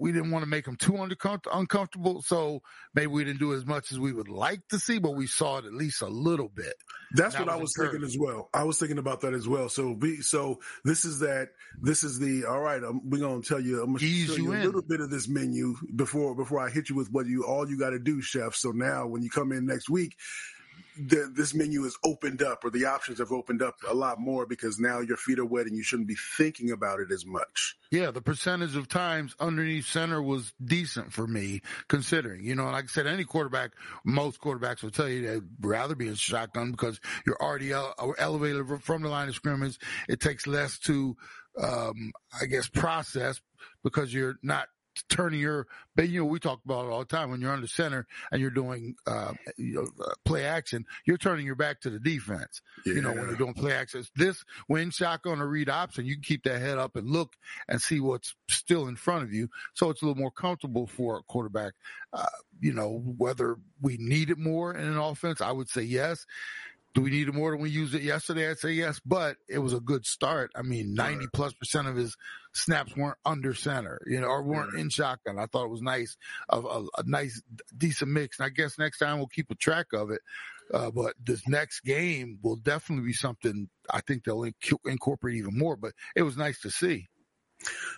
we 0.02 0.10
didn't 0.10 0.32
want 0.32 0.42
to 0.42 0.48
make 0.48 0.64
them 0.64 0.74
too 0.74 0.96
uncomfortable. 0.96 2.22
So 2.22 2.60
maybe 2.92 3.06
we 3.06 3.22
didn't 3.22 3.38
do 3.38 3.54
as 3.54 3.64
much 3.64 3.92
as 3.92 4.00
we 4.00 4.12
would 4.12 4.28
like 4.28 4.66
to 4.70 4.80
see, 4.80 4.98
but 4.98 5.12
we 5.12 5.28
saw 5.28 5.58
it 5.58 5.64
at 5.64 5.72
least 5.72 6.02
a 6.02 6.08
little 6.08 6.48
bit. 6.48 6.74
That's 7.12 7.36
that 7.36 7.46
what 7.46 7.60
was 7.60 7.76
I 7.78 7.82
was 7.84 7.90
thinking 7.90 8.04
as 8.04 8.18
well. 8.18 8.50
I 8.52 8.64
was 8.64 8.80
thinking 8.80 8.98
about 8.98 9.20
that 9.20 9.32
as 9.32 9.46
well. 9.46 9.68
So 9.68 9.92
we, 9.92 10.20
so 10.20 10.58
this 10.84 11.04
is 11.04 11.20
that, 11.20 11.50
this 11.80 12.02
is 12.02 12.18
the, 12.18 12.46
all 12.46 12.58
right, 12.58 12.82
I'm, 12.82 13.08
we're 13.08 13.20
going 13.20 13.42
to 13.42 13.48
tell 13.48 13.60
you, 13.60 13.80
I'm 13.80 13.90
going 13.90 13.98
to 13.98 14.06
show 14.06 14.34
you, 14.34 14.52
you 14.52 14.54
a 14.54 14.64
little 14.64 14.82
bit 14.82 15.00
of 15.00 15.08
this 15.08 15.28
menu 15.28 15.76
before, 15.94 16.34
before 16.34 16.58
I 16.58 16.68
hit 16.68 16.90
you 16.90 16.96
with 16.96 17.12
what 17.12 17.26
you, 17.26 17.44
all 17.44 17.70
you 17.70 17.78
got 17.78 17.90
to 17.90 18.00
do, 18.00 18.20
chef. 18.20 18.56
So 18.56 18.72
now 18.72 19.06
when 19.06 19.22
you 19.22 19.30
come 19.30 19.52
in 19.52 19.66
next 19.66 19.88
week, 19.88 20.16
the, 20.96 21.30
this 21.34 21.54
menu 21.54 21.84
is 21.84 21.96
opened 22.04 22.42
up 22.42 22.64
or 22.64 22.70
the 22.70 22.84
options 22.84 23.18
have 23.18 23.32
opened 23.32 23.62
up 23.62 23.76
a 23.88 23.94
lot 23.94 24.20
more 24.20 24.46
because 24.46 24.78
now 24.78 25.00
your 25.00 25.16
feet 25.16 25.38
are 25.38 25.44
wet 25.44 25.66
and 25.66 25.76
you 25.76 25.82
shouldn't 25.82 26.08
be 26.08 26.16
thinking 26.36 26.70
about 26.70 27.00
it 27.00 27.10
as 27.10 27.24
much. 27.26 27.76
Yeah, 27.90 28.10
the 28.10 28.22
percentage 28.22 28.76
of 28.76 28.88
times 28.88 29.34
underneath 29.38 29.86
center 29.86 30.22
was 30.22 30.52
decent 30.64 31.12
for 31.12 31.26
me 31.26 31.62
considering, 31.88 32.44
you 32.44 32.54
know, 32.54 32.64
like 32.64 32.84
I 32.84 32.88
said, 32.88 33.06
any 33.06 33.24
quarterback, 33.24 33.72
most 34.04 34.40
quarterbacks 34.40 34.82
will 34.82 34.90
tell 34.90 35.08
you 35.08 35.26
they'd 35.26 35.42
rather 35.60 35.94
be 35.94 36.08
in 36.08 36.14
shotgun 36.14 36.70
because 36.70 37.00
you're 37.26 37.40
already 37.40 37.72
elevated 37.72 38.66
from 38.82 39.02
the 39.02 39.08
line 39.08 39.28
of 39.28 39.34
scrimmage. 39.34 39.78
It 40.08 40.20
takes 40.20 40.46
less 40.46 40.78
to, 40.80 41.16
um, 41.62 42.12
I 42.40 42.46
guess, 42.46 42.68
process 42.68 43.40
because 43.82 44.12
you're 44.12 44.36
not 44.42 44.68
turning 45.08 45.40
your, 45.40 45.66
but 45.94 46.08
you 46.08 46.20
know, 46.20 46.26
we 46.26 46.38
talk 46.38 46.60
about 46.64 46.86
it 46.86 46.90
all 46.90 47.00
the 47.00 47.04
time. 47.04 47.30
When 47.30 47.40
you're 47.40 47.52
under 47.52 47.66
center 47.66 48.06
and 48.30 48.40
you're 48.40 48.50
doing, 48.50 48.94
uh, 49.06 49.32
you 49.56 49.74
know, 49.74 50.04
uh, 50.04 50.14
play 50.24 50.44
action, 50.44 50.84
you're 51.06 51.18
turning 51.18 51.46
your 51.46 51.54
back 51.54 51.80
to 51.82 51.90
the 51.90 51.98
defense. 51.98 52.60
Yeah. 52.84 52.94
You 52.94 53.02
know, 53.02 53.12
when 53.12 53.26
you're 53.26 53.36
doing 53.36 53.54
play 53.54 53.72
action, 53.72 54.04
this 54.16 54.44
when 54.66 54.90
shotgun 54.90 55.40
or 55.40 55.48
read 55.48 55.68
option, 55.68 56.06
you 56.06 56.14
can 56.14 56.22
keep 56.22 56.44
that 56.44 56.60
head 56.60 56.78
up 56.78 56.96
and 56.96 57.08
look 57.08 57.34
and 57.68 57.80
see 57.80 58.00
what's 58.00 58.34
still 58.48 58.88
in 58.88 58.96
front 58.96 59.24
of 59.24 59.32
you. 59.32 59.48
So 59.74 59.90
it's 59.90 60.02
a 60.02 60.06
little 60.06 60.20
more 60.20 60.30
comfortable 60.30 60.86
for 60.86 61.18
a 61.18 61.22
quarterback. 61.22 61.74
Uh, 62.12 62.26
you 62.60 62.72
know, 62.72 63.02
whether 63.16 63.56
we 63.80 63.96
need 63.98 64.30
it 64.30 64.38
more 64.38 64.74
in 64.74 64.86
an 64.86 64.98
offense, 64.98 65.40
I 65.40 65.52
would 65.52 65.68
say 65.68 65.82
yes. 65.82 66.26
Do 66.94 67.00
we 67.00 67.10
need 67.10 67.28
it 67.28 67.34
more 67.34 67.52
than 67.52 67.60
we 67.60 67.70
used 67.70 67.94
it 67.94 68.02
yesterday? 68.02 68.50
I'd 68.50 68.58
say 68.58 68.72
yes, 68.72 69.00
but 69.04 69.36
it 69.48 69.58
was 69.58 69.72
a 69.72 69.80
good 69.80 70.04
start. 70.04 70.50
I 70.54 70.62
mean, 70.62 70.94
90 70.94 71.26
plus 71.32 71.54
percent 71.54 71.88
of 71.88 71.96
his 71.96 72.16
snaps 72.52 72.94
weren't 72.94 73.16
under 73.24 73.54
center, 73.54 73.98
you 74.06 74.20
know, 74.20 74.26
or 74.26 74.42
weren't 74.42 74.74
in 74.78 74.90
shotgun. 74.90 75.38
I 75.38 75.46
thought 75.46 75.64
it 75.64 75.70
was 75.70 75.80
nice, 75.80 76.16
a, 76.50 76.60
a, 76.60 76.82
a 76.98 77.02
nice, 77.06 77.40
decent 77.76 78.10
mix. 78.10 78.38
And 78.38 78.46
I 78.46 78.50
guess 78.50 78.78
next 78.78 78.98
time 78.98 79.18
we'll 79.18 79.26
keep 79.28 79.50
a 79.50 79.54
track 79.54 79.86
of 79.94 80.10
it. 80.10 80.20
Uh, 80.72 80.90
but 80.90 81.14
this 81.22 81.46
next 81.48 81.80
game 81.80 82.38
will 82.42 82.56
definitely 82.56 83.06
be 83.06 83.12
something 83.12 83.68
I 83.90 84.00
think 84.00 84.24
they'll 84.24 84.40
inc- 84.40 84.86
incorporate 84.86 85.36
even 85.36 85.56
more, 85.56 85.76
but 85.76 85.92
it 86.14 86.22
was 86.22 86.36
nice 86.36 86.60
to 86.60 86.70
see. 86.70 87.08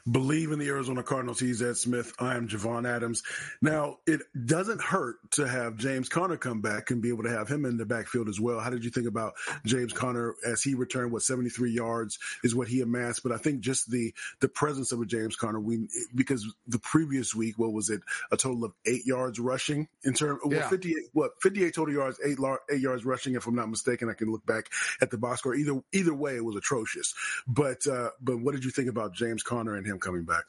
Bleav 0.06 0.52
in 0.52 0.59
the 0.59 0.68
Arizona 0.68 1.02
Cardinals. 1.02 1.40
He's 1.40 1.62
Ed 1.62 1.76
Smith. 1.76 2.12
I 2.18 2.35
am 2.37 2.49
Javon 2.49 2.88
Adams. 2.88 3.23
Now, 3.62 3.99
it 4.06 4.21
doesn't 4.47 4.80
hurt 4.80 5.16
to 5.33 5.49
have 5.49 5.76
James 5.76 6.09
Conner 6.09 6.37
come 6.37 6.61
back 6.61 6.90
and 6.90 7.00
be 7.00 7.09
able 7.09 7.25
to 7.25 7.30
have 7.30 7.49
him 7.49 7.64
in 7.64 7.76
the 7.76 7.87
backfield 7.87 8.28
as 8.28 8.40
well. 8.40 8.61
How 8.61 8.71
did 8.71 8.85
you 8.85 8.90
think 8.90 9.06
about 9.06 9.35
James 9.64 9.92
Conner 9.92 10.35
as 10.47 10.62
he 10.62 10.75
returned? 10.75 11.12
What 11.12 11.23
73 11.23 11.71
yards 11.71 12.18
is 12.42 12.54
what 12.54 12.68
he 12.68 12.80
amassed, 12.80 13.23
but 13.23 13.33
I 13.33 13.38
think 13.38 13.61
just 13.61 13.90
the 13.90 14.12
the 14.40 14.49
presence 14.49 14.92
of 14.92 15.00
a 15.00 15.06
James 15.06 15.37
Conner, 15.37 15.61
we 15.61 15.88
because 16.14 16.47
the 16.66 16.78
previous 16.78 17.35
week, 17.35 17.59
what 17.59 17.73
was 17.73 17.90
it? 17.90 18.02
A 18.30 18.37
total 18.37 18.64
of 18.64 18.73
eight 18.87 19.06
yards 19.06 19.38
rushing 19.38 19.88
in 20.04 20.14
terms. 20.14 20.40
Yeah. 20.49 20.59
Well, 20.59 20.68
58 20.68 20.97
what 21.12 21.30
58 21.42 21.75
total 21.75 21.94
yards, 21.94 22.21
eight 22.25 22.38
eight 22.71 22.80
yards 22.80 23.04
rushing. 23.04 23.35
If 23.35 23.47
I'm 23.47 23.54
not 23.54 23.71
mistaken, 23.71 24.11
I 24.11 24.14
can 24.14 24.30
look 24.30 24.44
back 24.44 24.71
at 25.00 25.11
the 25.11 25.18
box 25.18 25.40
score. 25.40 25.54
Either 25.54 25.83
either 25.92 26.14
way, 26.14 26.37
it 26.37 26.44
was 26.44 26.56
atrocious. 26.56 27.14
But 27.47 27.87
uh, 27.87 28.11
but 28.21 28.38
what 28.40 28.54
did 28.54 28.64
you 28.64 28.71
think 28.71 28.88
about 28.88 29.14
James 29.14 29.42
Conner? 29.42 29.53
Conner 29.54 29.76
and 29.76 29.87
him 29.87 29.99
coming 29.99 30.25
back. 30.25 30.44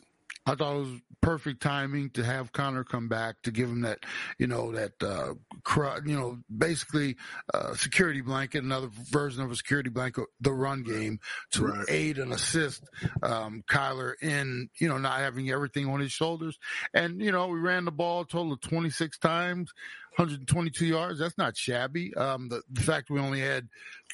I 0.48 0.54
thought 0.54 0.76
it 0.76 0.80
was 0.80 1.02
perfect 1.22 1.64
timing 1.64 2.12
to 2.12 2.24
have 2.24 2.52
Conner 2.52 2.84
come 2.84 3.08
back 3.08 3.42
to 3.44 3.52
give 3.52 3.68
him 3.68 3.82
that, 3.82 4.06
you 4.38 4.46
know, 4.46 4.72
that, 4.74 4.92
uh, 5.02 5.34
cr- 5.64 6.06
you 6.06 6.16
know, 6.16 6.38
basically, 6.56 7.16
uh, 7.52 7.74
security 7.74 8.22
blanket, 8.22 8.64
another 8.64 8.90
version 8.92 9.44
of 9.44 9.52
a 9.52 9.56
security 9.56 9.90
blanket, 9.90 10.26
the 10.40 10.54
run 10.54 10.84
game 10.84 11.20
to 11.52 11.66
right. 11.66 11.86
aid 11.90 12.20
and 12.20 12.32
assist, 12.32 12.84
um, 13.24 13.64
Kyler 13.68 14.14
in, 14.22 14.70
you 14.80 14.88
know, 14.88 15.00
not 15.00 15.20
having 15.20 15.50
everything 15.50 15.88
on 15.88 16.00
his 16.00 16.12
shoulders. 16.12 16.60
And, 16.94 17.20
you 17.22 17.32
know, 17.32 17.48
we 17.48 17.58
ran 17.58 17.86
the 17.86 17.92
ball 17.92 18.22
a 18.22 18.28
total 18.28 18.54
of 18.54 18.62
26 18.62 19.18
times. 19.18 19.74
122 20.18 20.86
yards. 20.86 21.20
That's 21.20 21.38
not 21.38 21.58
shabby. 21.58 22.14
Um, 22.16 22.48
the, 22.48 22.62
the, 22.72 22.82
fact 22.82 23.10
we 23.10 23.20
only 23.20 23.42
had 23.42 23.68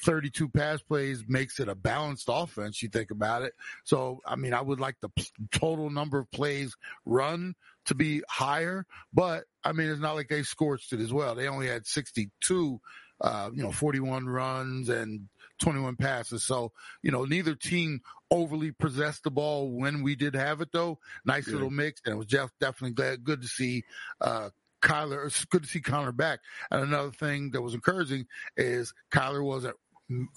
32 0.04 0.48
pass 0.48 0.82
plays 0.82 1.22
makes 1.28 1.60
it 1.60 1.68
a 1.68 1.76
balanced 1.76 2.28
offense. 2.28 2.82
You 2.82 2.88
think 2.88 3.12
about 3.12 3.42
it. 3.42 3.54
So, 3.84 4.20
I 4.26 4.34
mean, 4.34 4.52
I 4.52 4.60
would 4.60 4.80
like 4.80 4.96
the 5.00 5.10
p- 5.10 5.28
total 5.52 5.90
number 5.90 6.18
of 6.18 6.30
plays 6.32 6.74
run 7.04 7.54
to 7.86 7.94
be 7.94 8.22
higher, 8.28 8.84
but 9.12 9.44
I 9.64 9.72
mean, 9.72 9.90
it's 9.90 10.00
not 10.00 10.16
like 10.16 10.28
they 10.28 10.42
scorched 10.42 10.92
it 10.92 11.00
as 11.00 11.12
well. 11.12 11.36
They 11.36 11.46
only 11.46 11.68
had 11.68 11.86
62, 11.86 12.80
uh, 13.20 13.50
you 13.54 13.62
know, 13.62 13.70
41 13.70 14.26
runs 14.26 14.88
and 14.88 15.28
21 15.60 15.96
passes. 15.96 16.44
So, 16.44 16.72
you 17.02 17.12
know, 17.12 17.24
neither 17.24 17.54
team 17.54 18.00
overly 18.30 18.72
possessed 18.72 19.22
the 19.22 19.30
ball 19.30 19.70
when 19.70 20.02
we 20.02 20.16
did 20.16 20.34
have 20.34 20.60
it 20.60 20.72
though. 20.72 20.98
Nice 21.24 21.46
yeah. 21.46 21.54
little 21.54 21.70
mix. 21.70 22.00
And 22.04 22.14
it 22.14 22.18
was 22.18 22.26
just 22.26 22.52
definitely 22.60 22.94
glad, 22.94 23.22
good 23.22 23.42
to 23.42 23.48
see, 23.48 23.84
uh, 24.20 24.50
Kyler, 24.82 25.26
it's 25.26 25.44
good 25.46 25.62
to 25.62 25.68
see 25.68 25.80
Conner 25.80 26.12
back. 26.12 26.40
And 26.70 26.82
another 26.82 27.10
thing 27.10 27.50
that 27.52 27.62
was 27.62 27.74
encouraging 27.74 28.26
is 28.56 28.92
Kyler 29.10 29.42
wasn't 29.42 29.76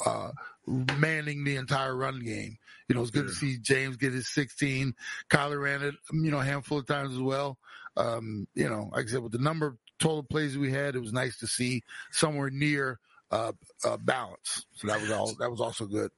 uh, 0.06 0.32
manning 0.68 1.44
the 1.44 1.58
entire 1.58 1.96
run 1.96 2.20
game. 2.20 2.58
You 2.88 2.96
know, 2.96 3.02
it's 3.02 3.12
good 3.12 3.26
yeah. 3.26 3.30
to 3.30 3.36
see 3.36 3.58
James 3.58 3.98
get 3.98 4.14
his 4.14 4.30
16. 4.30 4.94
Kyler 5.30 5.62
ran 5.62 5.82
it, 5.82 5.96
you 6.14 6.32
know, 6.32 6.40
a 6.40 6.46
handful 6.46 6.80
of 6.80 6.88
times 6.88 7.14
as 7.14 7.20
well. 7.20 7.58
Um, 7.98 8.48
you 8.54 8.70
know, 8.70 8.90
like 8.92 9.06
I 9.06 9.10
said, 9.10 9.24
with 9.24 9.32
the 9.32 9.38
number 9.40 9.68
of 9.68 9.78
total 10.00 10.24
plays 10.24 10.58
we 10.58 10.72
had, 10.72 10.96
it 10.96 11.02
was 11.02 11.14
nice 11.14 11.40
to 11.40 11.48
see 11.48 11.84
somewhere 12.12 12.50
near 12.50 13.00
uh, 13.32 13.54
uh, 13.84 13.98
balance. 13.98 14.66
So 14.76 14.88
that 14.88 15.02
was 15.02 15.12
all. 15.12 15.34
That 15.40 15.50
was 15.50 15.62
also 15.62 15.86
good. 15.86 16.12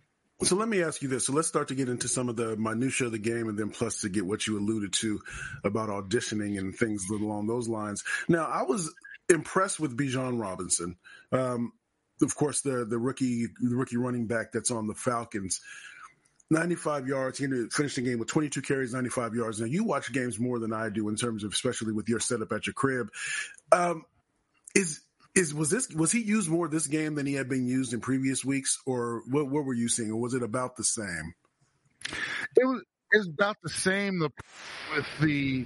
So 0.43 0.55
let 0.55 0.69
me 0.69 0.83
ask 0.83 1.01
you 1.01 1.07
this. 1.07 1.25
So 1.25 1.33
let's 1.33 1.47
start 1.47 1.69
to 1.69 1.75
get 1.75 1.89
into 1.89 2.07
some 2.07 2.29
of 2.29 2.35
the 2.35 2.55
minutia 2.57 3.07
of 3.07 3.11
the 3.11 3.17
game 3.17 3.49
and 3.49 3.57
then 3.57 3.69
plus 3.69 4.01
to 4.01 4.09
get 4.09 4.25
what 4.25 4.45
you 4.45 4.59
alluded 4.59 4.93
to 4.93 5.19
about 5.63 5.89
auditioning 5.89 6.59
and 6.59 6.75
things 6.75 7.05
along 7.09 7.47
those 7.47 7.67
lines. 7.67 8.03
Now, 8.27 8.45
I 8.45 8.61
was 8.63 8.93
impressed 9.29 9.79
with 9.79 9.97
Bijan 9.97 10.39
Robinson. 10.39 10.95
Um, 11.31 11.73
of 12.21 12.35
course, 12.35 12.61
the, 12.61 12.85
the 12.85 12.99
rookie, 12.99 13.47
the 13.59 13.75
rookie 13.75 13.97
running 13.97 14.27
back 14.27 14.51
that's 14.51 14.69
on 14.69 14.87
the 14.87 14.93
Falcons. 14.93 15.59
95 16.49 17.07
yards. 17.07 17.39
He 17.39 17.47
finished 17.71 17.95
the 17.95 18.01
game 18.01 18.19
with 18.19 18.29
22 18.29 18.61
carries, 18.61 18.93
95 18.93 19.33
yards. 19.33 19.59
Now 19.59 19.65
you 19.65 19.83
watch 19.83 20.13
games 20.13 20.39
more 20.39 20.59
than 20.59 20.71
I 20.71 20.89
do 20.89 21.09
in 21.09 21.15
terms 21.15 21.43
of, 21.43 21.51
especially 21.51 21.93
with 21.93 22.07
your 22.07 22.19
setup 22.19 22.51
at 22.51 22.67
your 22.67 22.73
crib. 22.73 23.09
Um, 23.71 24.05
is 24.75 25.01
is 25.35 25.53
was 25.53 25.69
this 25.69 25.89
was 25.89 26.11
he 26.11 26.21
used 26.21 26.49
more 26.49 26.67
this 26.67 26.87
game 26.87 27.15
than 27.15 27.25
he 27.25 27.33
had 27.33 27.49
been 27.49 27.67
used 27.67 27.93
in 27.93 27.99
previous 27.99 28.43
weeks, 28.43 28.79
or 28.85 29.23
what? 29.29 29.49
What 29.49 29.65
were 29.65 29.73
you 29.73 29.89
seeing, 29.89 30.11
or 30.11 30.19
was 30.19 30.33
it 30.33 30.43
about 30.43 30.75
the 30.75 30.83
same? 30.83 31.33
It 32.55 32.65
was. 32.65 32.83
It's 33.11 33.27
about 33.27 33.55
the 33.63 33.69
same. 33.69 34.19
The 34.19 34.29
with 34.95 35.05
the 35.21 35.65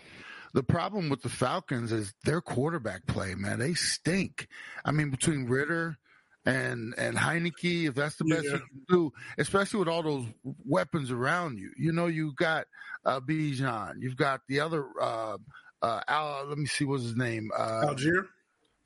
the 0.54 0.64
problem 0.64 1.10
with 1.10 1.22
the 1.22 1.30
Falcons 1.30 1.92
is 1.92 2.14
their 2.24 2.42
quarterback 2.42 3.06
play. 3.08 3.36
Man, 3.36 3.60
they 3.60 3.74
stink. 3.74 4.48
I 4.86 4.92
mean, 4.92 5.10
between 5.10 5.46
Ridder 5.46 5.98
and 6.46 6.94
and 6.98 7.18
Heinicke, 7.18 7.88
if 7.88 7.96
that's 7.96 8.16
the 8.18 8.26
best 8.26 8.46
yeah. 8.46 8.54
you 8.54 8.60
can 8.60 8.86
do, 8.90 9.14
especially 9.38 9.80
with 9.80 9.88
all 9.88 10.04
those 10.04 10.26
weapons 10.66 11.12
around 11.12 11.58
you. 11.58 11.72
You 11.78 11.92
know, 11.92 12.08
you 12.08 12.34
got 12.36 12.66
uh, 13.06 13.20
Bijan, 13.20 13.96
you've 14.00 14.18
got 14.18 14.42
the 14.48 14.60
other. 14.60 14.86
Uh, 15.00 15.38
uh, 15.82 16.02
Al, 16.08 16.46
let 16.48 16.60
me 16.60 16.68
see, 16.68 16.86
what's 16.86 17.04
his 17.04 17.16
name? 17.16 17.50
Uh, 17.58 17.86
Allgeier. 17.88 18.28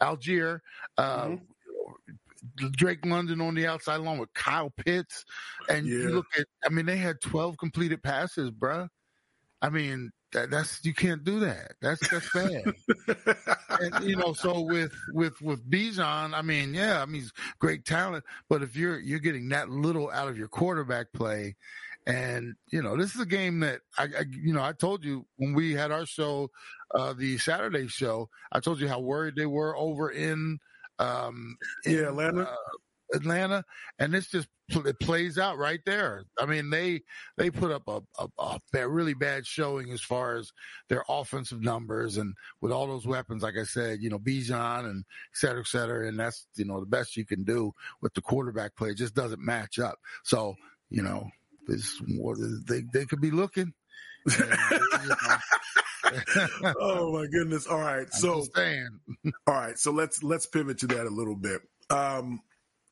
Allgeier, 0.01 0.59
uh, 0.97 1.25
mm-hmm. 1.25 2.67
Drake 2.71 3.05
London 3.05 3.41
on 3.41 3.55
the 3.55 3.67
outside 3.67 3.99
along 3.99 4.19
with 4.19 4.33
Kyle 4.33 4.71
Pitts. 4.77 5.25
And 5.69 5.85
yeah. 5.87 5.97
you 5.97 6.09
look 6.09 6.27
at, 6.37 6.45
I 6.65 6.69
mean, 6.69 6.85
they 6.85 6.97
had 6.97 7.21
12 7.21 7.57
completed 7.57 8.03
passes, 8.03 8.51
bruh. 8.51 8.87
I 9.61 9.69
mean, 9.69 10.11
that, 10.33 10.51
that's, 10.51 10.83
you 10.83 10.93
can't 10.93 11.23
do 11.23 11.39
that. 11.39 11.73
That's, 11.81 12.07
that's 12.09 12.31
bad. 12.33 12.65
and, 13.79 14.07
you 14.07 14.15
know, 14.15 14.33
so 14.33 14.61
with, 14.61 14.93
with, 15.11 15.41
with 15.41 15.67
Bijan, 15.69 16.33
I 16.33 16.41
mean, 16.41 16.73
yeah, 16.73 17.01
I 17.01 17.05
mean, 17.05 17.21
he's 17.21 17.33
great 17.59 17.85
talent, 17.85 18.25
but 18.49 18.61
if 18.61 18.75
you're, 18.75 18.99
you're 18.99 19.19
getting 19.19 19.49
that 19.49 19.69
little 19.69 20.11
out 20.11 20.27
of 20.27 20.37
your 20.37 20.49
quarterback 20.49 21.13
play, 21.13 21.55
and 22.07 22.55
you 22.71 22.81
know, 22.83 22.95
this 22.95 23.15
is 23.15 23.21
a 23.21 23.25
game 23.25 23.61
that 23.61 23.81
I, 23.97 24.03
I, 24.03 24.25
you 24.29 24.53
know, 24.53 24.61
I 24.61 24.73
told 24.73 25.03
you 25.03 25.25
when 25.37 25.53
we 25.53 25.73
had 25.73 25.91
our 25.91 26.05
show, 26.05 26.51
uh, 26.93 27.13
the 27.13 27.37
Saturday 27.37 27.87
show, 27.87 28.29
I 28.51 28.59
told 28.59 28.79
you 28.79 28.87
how 28.87 28.99
worried 28.99 29.35
they 29.35 29.45
were 29.45 29.75
over 29.75 30.09
in, 30.09 30.59
um, 30.99 31.57
in, 31.85 31.93
yeah, 31.93 32.09
Atlanta. 32.09 32.43
Uh, 32.43 32.55
Atlanta, 33.13 33.63
and 33.99 34.13
this 34.13 34.27
just 34.27 34.47
it 34.69 34.99
plays 34.99 35.37
out 35.37 35.57
right 35.57 35.79
there. 35.85 36.23
I 36.39 36.45
mean, 36.45 36.69
they 36.69 37.01
they 37.37 37.49
put 37.51 37.71
up 37.71 37.83
a, 37.87 38.01
a, 38.19 38.59
a, 38.73 38.89
really 38.89 39.13
bad 39.13 39.45
showing 39.45 39.91
as 39.91 40.01
far 40.01 40.35
as 40.37 40.51
their 40.89 41.03
offensive 41.07 41.61
numbers, 41.61 42.17
and 42.17 42.33
with 42.61 42.71
all 42.71 42.87
those 42.87 43.05
weapons, 43.05 43.43
like 43.43 43.55
I 43.59 43.63
said, 43.63 44.01
you 44.01 44.09
know, 44.09 44.19
Bijan 44.19 44.85
and 44.85 45.05
et 45.31 45.37
cetera, 45.37 45.61
et 45.61 45.67
cetera, 45.67 46.07
and 46.07 46.19
that's 46.19 46.47
you 46.55 46.65
know 46.65 46.79
the 46.79 46.85
best 46.85 47.15
you 47.15 47.25
can 47.25 47.43
do 47.43 47.73
with 48.01 48.13
the 48.13 48.21
quarterback 48.21 48.75
play. 48.75 48.89
It 48.89 48.97
just 48.97 49.15
doesn't 49.15 49.41
match 49.41 49.77
up. 49.79 49.99
So 50.23 50.55
you 50.89 51.03
know, 51.03 51.29
this 51.67 52.01
they 52.67 52.81
they 52.91 53.05
could 53.05 53.21
be 53.21 53.31
looking. 53.31 53.73
And, 54.25 54.57
you 55.03 55.09
know, 55.09 55.37
oh 56.79 57.13
my 57.13 57.27
goodness! 57.27 57.67
All 57.67 57.79
right, 57.79 58.12
so 58.12 58.43
all 59.48 59.53
right, 59.53 59.77
so 59.77 59.91
let's 59.91 60.24
let's 60.24 60.45
pivot 60.45 60.79
to 60.79 60.88
that 60.88 61.05
a 61.05 61.10
little 61.10 61.36
bit. 61.36 61.62
Um, 61.89 62.41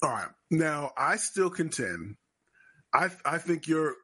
all 0.02 0.10
right, 0.10 0.30
now 0.52 0.92
I 0.98 1.18
still 1.18 1.50
contend. 1.50 2.16
I 2.94 3.10
I 3.26 3.38
think 3.38 3.68
you're 3.68 3.96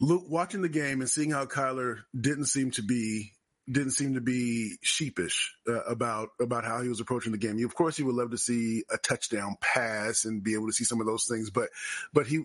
look 0.00 0.24
watching 0.28 0.62
the 0.62 0.68
game 0.68 1.00
and 1.00 1.10
seeing 1.10 1.30
how 1.30 1.46
Kyler 1.46 2.00
didn't 2.18 2.46
seem 2.46 2.70
to 2.72 2.82
be 2.82 3.32
didn't 3.70 3.92
seem 3.92 4.14
to 4.14 4.20
be 4.20 4.76
sheepish 4.82 5.54
uh, 5.68 5.82
about 5.84 6.28
about 6.40 6.64
how 6.64 6.82
he 6.82 6.88
was 6.88 7.00
approaching 7.00 7.32
the 7.32 7.38
game. 7.38 7.58
You, 7.58 7.66
of 7.66 7.74
course, 7.74 7.98
you 7.98 8.06
would 8.06 8.14
love 8.14 8.30
to 8.30 8.38
see 8.38 8.84
a 8.90 8.98
touchdown 8.98 9.56
pass 9.60 10.24
and 10.24 10.42
be 10.42 10.54
able 10.54 10.66
to 10.66 10.72
see 10.72 10.84
some 10.84 11.00
of 11.00 11.06
those 11.06 11.26
things, 11.28 11.50
but 11.50 11.68
but 12.12 12.26
he, 12.26 12.44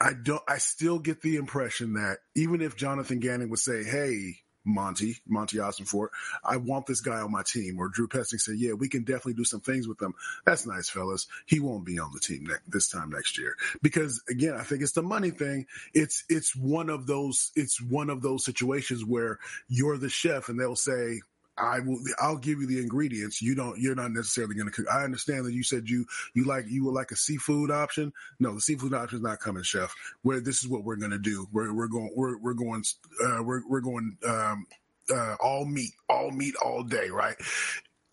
I 0.00 0.12
don't. 0.14 0.42
I 0.48 0.58
still 0.58 0.98
get 0.98 1.20
the 1.20 1.36
impression 1.36 1.94
that 1.94 2.18
even 2.34 2.62
if 2.62 2.76
Jonathan 2.76 3.20
Gannon 3.20 3.50
would 3.50 3.58
say, 3.58 3.84
"Hey, 3.84 4.38
Monti, 4.64 5.16
Monti 5.26 5.58
Ossenfort, 5.58 6.08
I 6.44 6.56
want 6.56 6.86
this 6.86 7.00
guy 7.00 7.20
on 7.20 7.32
my 7.32 7.42
team. 7.42 7.78
Or 7.78 7.88
Drew 7.88 8.08
Petzing 8.08 8.40
said, 8.40 8.56
yeah, 8.58 8.72
we 8.72 8.88
can 8.88 9.04
definitely 9.04 9.34
do 9.34 9.44
some 9.44 9.60
things 9.60 9.88
with 9.88 10.00
him. 10.00 10.14
That's 10.44 10.66
nice, 10.66 10.88
fellas. 10.88 11.26
He 11.46 11.60
won't 11.60 11.84
be 11.84 11.98
on 11.98 12.12
the 12.12 12.20
team 12.20 12.44
ne- 12.44 12.54
this 12.68 12.88
time 12.88 13.10
next 13.10 13.38
year. 13.38 13.56
Because 13.82 14.22
again, 14.28 14.54
I 14.54 14.62
think 14.62 14.82
it's 14.82 14.92
the 14.92 15.02
money 15.02 15.30
thing. 15.30 15.66
It's, 15.94 16.24
it's 16.28 16.54
one 16.54 16.90
of 16.90 17.06
those, 17.06 17.52
it's 17.54 17.80
one 17.80 18.10
of 18.10 18.22
those 18.22 18.44
situations 18.44 19.04
where 19.04 19.38
you're 19.68 19.98
the 19.98 20.08
chef 20.08 20.48
and 20.48 20.58
they'll 20.58 20.76
say, 20.76 21.22
I 21.60 21.80
will. 21.80 22.00
I'll 22.18 22.38
give 22.38 22.60
you 22.60 22.66
the 22.66 22.80
ingredients. 22.80 23.42
You 23.42 23.54
don't. 23.54 23.78
You're 23.78 23.94
not 23.94 24.12
necessarily 24.12 24.54
going 24.54 24.66
to 24.66 24.72
cook. 24.72 24.86
I 24.92 25.04
understand 25.04 25.44
that 25.46 25.52
you 25.52 25.62
said 25.62 25.88
you 25.88 26.06
you 26.34 26.44
like 26.44 26.64
you 26.68 26.84
would 26.84 26.94
like 26.94 27.10
a 27.10 27.16
seafood 27.16 27.70
option. 27.70 28.12
No, 28.38 28.54
the 28.54 28.60
seafood 28.60 28.94
option 28.94 29.18
is 29.18 29.22
not 29.22 29.40
coming, 29.40 29.62
chef. 29.62 29.94
Where 30.22 30.40
this 30.40 30.62
is 30.62 30.68
what 30.68 30.84
we're 30.84 30.96
going 30.96 31.10
to 31.10 31.18
do. 31.18 31.46
We're 31.52 31.74
we're 31.74 31.88
going 31.88 32.12
we're 32.16 32.38
we're 32.38 32.54
going 32.54 32.84
uh, 33.24 33.42
we're 33.42 33.62
we're 33.68 33.80
going 33.80 34.16
um, 34.26 34.66
uh, 35.12 35.36
all 35.40 35.64
meat, 35.64 35.92
all 36.08 36.30
meat, 36.30 36.54
all 36.64 36.82
day. 36.82 37.10
Right. 37.10 37.36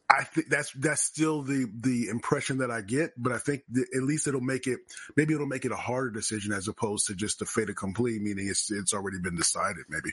I 0.09 0.23
think 0.23 0.47
that's 0.47 0.71
that's 0.71 1.01
still 1.01 1.41
the 1.41 1.69
the 1.81 2.07
impression 2.09 2.59
that 2.59 2.71
I 2.71 2.81
get, 2.81 3.11
but 3.17 3.33
I 3.33 3.39
think 3.39 3.63
at 3.75 4.03
least 4.03 4.27
it'll 4.27 4.39
make 4.39 4.65
it 4.65 4.79
maybe 5.17 5.33
it'll 5.33 5.47
make 5.47 5.65
it 5.65 5.71
a 5.73 5.77
harder 5.77 6.11
decision 6.11 6.53
as 6.53 6.69
opposed 6.69 7.07
to 7.07 7.15
just 7.15 7.41
a 7.41 7.45
fait 7.45 7.69
accompli, 7.69 8.17
meaning 8.19 8.47
it's 8.47 8.71
it's 8.71 8.93
already 8.93 9.19
been 9.19 9.35
decided. 9.35 9.83
Maybe. 9.89 10.11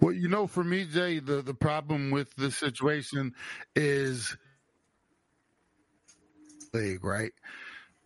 Well, 0.00 0.12
you 0.12 0.28
know, 0.28 0.46
for 0.46 0.64
me, 0.64 0.84
Jay, 0.84 1.20
the, 1.20 1.42
the 1.42 1.54
problem 1.54 2.10
with 2.10 2.34
the 2.36 2.50
situation 2.50 3.34
is 3.74 4.36
league, 6.72 7.04
right? 7.04 7.32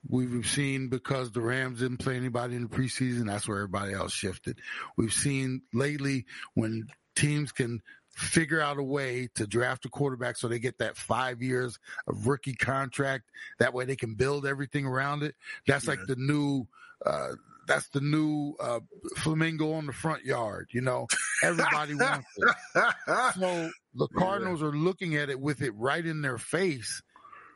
We've 0.09 0.47
seen 0.47 0.89
because 0.89 1.33
the 1.33 1.41
Rams 1.41 1.81
didn't 1.81 1.99
play 1.99 2.17
anybody 2.17 2.55
in 2.55 2.63
the 2.63 2.69
preseason, 2.69 3.27
that's 3.27 3.49
where 3.49 3.59
everybody 3.59 3.95
else 3.95 4.13
shifted. 4.13 4.61
We've 4.97 5.13
seen 5.13 5.63
lately 5.73 6.27
when 6.55 6.89
teams 7.17 7.51
can 7.51 7.83
figure 8.11 8.61
out 8.61 8.79
a 8.79 8.83
way 8.83 9.29
to 9.35 9.47
draft 9.47 9.85
a 9.85 9.89
quarterback 9.89 10.37
so 10.37 10.49
they 10.49 10.59
get 10.59 10.79
that 10.79 10.97
five 10.97 11.43
years 11.43 11.79
of 12.07 12.27
rookie 12.27 12.55
contract. 12.55 13.25
That 13.59 13.75
way 13.75 13.85
they 13.85 13.97
can 13.97 14.15
build 14.15 14.47
everything 14.47 14.87
around 14.87 15.23
it. 15.23 15.35
That's 15.67 15.85
yeah. 15.85 15.91
like 15.91 16.07
the 16.07 16.17
new, 16.17 16.67
uh, 17.05 17.33
that's 17.69 17.89
the 17.91 18.01
new 18.01 18.55
uh, 18.59 18.81
flamingo 19.17 19.75
on 19.75 19.87
the 19.87 19.93
front 19.93 20.25
yard. 20.25 20.71
You 20.73 20.81
know, 20.81 21.07
everybody 21.43 21.95
wants 21.95 22.27
it. 22.37 22.55
So 23.35 23.71
the 23.95 24.09
Cardinals 24.17 24.63
are 24.63 24.73
looking 24.73 25.15
at 25.17 25.31
it 25.31 25.39
with 25.39 25.63
it 25.63 25.73
right 25.77 26.05
in 26.05 26.23
their 26.23 26.39
face. 26.39 27.03